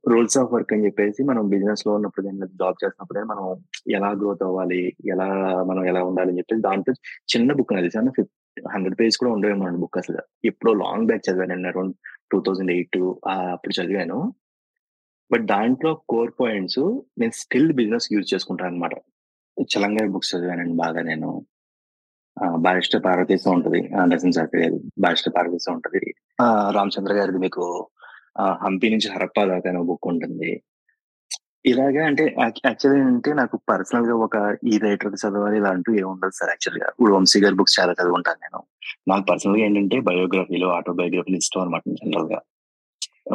[0.08, 5.28] రూల్స్ ఆఫ్ వర్క్ అని చెప్పేసి మనం బిజినెస్లో ఉన్నప్పుడు జాబ్ చేసినప్పుడు మనం ఎలా గ్రోత్ అవ్వాలి ఎలా
[5.64, 6.94] మనం ఎలా ఉండాలి అని చెప్పేసి దాంట్లో
[7.36, 8.26] చిన్న బుక్ అది చిన్న
[8.74, 10.22] హండ్రెడ్ పేజ్ కూడా ఉండేమో బుక్ అసలు.
[10.46, 11.96] ఎప్పుడో లాంగ్ బ్యాక్ చదివాను అరౌండ్
[12.32, 12.98] టూ థౌజండ్ ఎయిట్
[13.54, 14.34] అప్పుడు చదివాను.
[15.32, 16.80] బట్ దాంట్లో కోర్ పాయింట్స్
[17.20, 18.92] నేను స్టిల్ బిజినెస్ యూజ్ చేసుకుంటాను అనమాట
[19.76, 21.46] చలంగారి బుక్స్ చదివానండి బాగా నేను.
[22.60, 26.14] బారిస్టర్ పార్వతీసం ఉంటది నరసింహ శాస్త్రి గారి బారిస్టర్ పార్వతీసం ఉంటది.
[26.72, 27.90] రామచంద్ర గారిది మీకు
[28.64, 30.50] హంపి నుంచి హరప్పా దాకా అనే బుక్ ఉంటుంది.
[31.72, 32.24] ఇలాగా అంటే
[32.68, 34.36] యాక్చువల్లీ అంటే నాకు పర్సనల్గా ఒక
[34.72, 38.60] ఈ రైటర్ చదవాలి ఇలా అంటూ ఏముండదు సార్ యాక్చువల్గా ఇప్పుడు వంశీ గారి బుక్స్ చాలా చదువుకుంటాను నేను.
[39.12, 42.40] నాకు పర్సనల్గా ఏంటంటే బయోగ్రఫీలు ఆటోబయోగ్రఫీలు ఇష్టం అనమాట జనరల్గా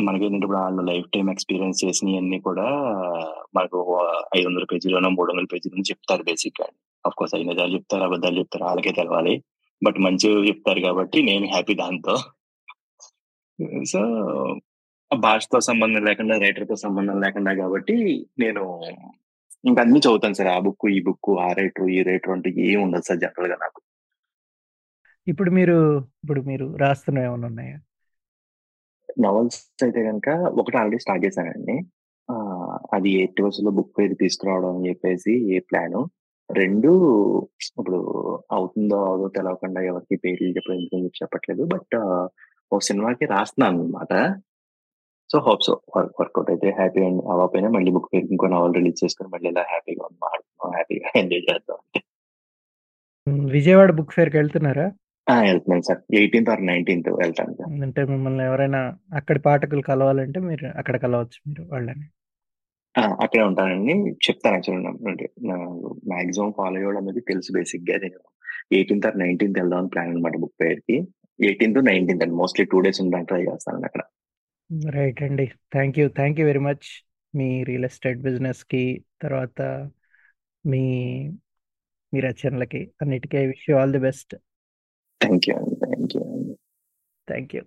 [0.06, 2.66] మనకి ఏంటంటే ఇప్పుడు వాళ్ళు లైఫ్ టైం ఎక్స్పీరియన్స్ చేసినవన్నీ కూడా
[3.56, 3.78] మనకు
[4.36, 6.66] ఐదు వందల పేజీలోనో మూడు వందల పేజీలోనో చెప్తారు బేసిక్గా
[7.04, 9.34] అఫ్ కోర్స్ ఐదు నిజాలు చెప్తారు అబద్ధాలు చెప్తారు వాళ్ళకే తెలవాలి.
[9.82, 12.14] బట్ మంచిగా చెప్తారు కాబట్టి నేను హ్యాపీ దాంతో.
[13.92, 14.00] సో
[15.16, 17.96] భాషతో సంబంధం లేకుండా రైటర్తో సంబంధం లేకుండా కాబట్టి
[18.38, 18.62] నేను
[19.64, 20.48] ఇంకా అన్ని చదువుతాను సార్.
[20.48, 23.80] ఆ బుక్ ఈ బుక్ ఆ రైటర్ ఈ రైటర్ అంటే ఏం ఉండదు సార్ జనరల్గా నాకు.
[25.26, 25.76] ఇప్పుడు మీరు
[26.22, 27.78] ఇప్పుడు మీరు రాస్తున్న ఏమైనా ఉన్నాయా?
[29.20, 30.28] నవల్స్ అయితే కనుక
[30.60, 31.76] ఒకటి ఆల్రెడీ స్టార్ట్ చేశానండి.
[32.92, 36.00] అది ఎయిట్లో బుక్ పేరు తీసుకురావడం అని చెప్పేసి ఏ ప్లాన్.
[36.50, 36.90] రెండు
[37.62, 37.98] ఇప్పుడు
[38.52, 41.64] అవుతుందో అవదో తెలవకుండా ఎవరికి పేర్లు చెప్పడం ఎందుకని చెప్పి చెప్పట్లేదు.
[41.74, 41.96] బట్
[42.72, 44.12] ఒక సినిమాకి రాస్తున్నాను అనమాట
[45.30, 45.72] so hope so
[46.20, 50.06] work out అయితే హ్యాపీ అండ్ అవ్వకపోయినా మళ్ళీ బుక్ పేరు ఇంకో నవల్ రిలీజ్ చేసుకుని మళ్ళీ ఇలా హ్యాపీగా
[50.24, 51.80] మాట్లాడుతున్నాం హ్యాపీగా ఎంజాయ్ చేద్దాం
[53.52, 54.86] విజయవాడ బుక్ ఫేర్కి వెళ్తున్నారా?
[55.26, 56.00] ఆ, వెళ్తున్నాను సార్.
[56.14, 57.72] ఎయిటీన్త్ ఆర్ నైన్టీన్త్ వెళ్తాను సార్.
[57.86, 58.80] అంటే మిమ్మల్ని ఎవరైనా
[59.14, 62.06] అక్కడి పాఠకులు కలవాలంటే మీరు అక్కడ కలవచ్చు మీరు వాళ్ళని.
[63.24, 63.94] అక్కడే ఉంటానండి.
[64.26, 65.26] చెప్తాను యాక్చువల్లీ
[66.12, 68.20] మాక్సిమం ఫాలో అయ్యడం అనేది తెలుసు బేసిక్గా నేను
[68.72, 70.96] ఎయిటీన్త్ ఆర్ నైన్టీన్త్ వెళ్దాం ప్లాన్ అనమాట బుక్ ఫేర్కి
[71.38, 72.36] ఎయిటీన్త్ నైన్టీన్త్ అండి.
[72.42, 74.02] మోస్ట్లీ టూ డేస్ ఉండడానికి ట్రై చేస్తాను అక్కడ.
[74.70, 75.44] రైట్ అండి.
[75.74, 76.88] Thank you thank you very much
[77.34, 78.82] me real estate బిజినెస్కి
[79.18, 79.58] తర్వాత
[80.64, 80.82] మీ
[82.12, 84.32] మీ రచనలకి అన్నిటికీ wish you all the best
[85.20, 86.22] thank you thank you
[87.28, 87.62] thank you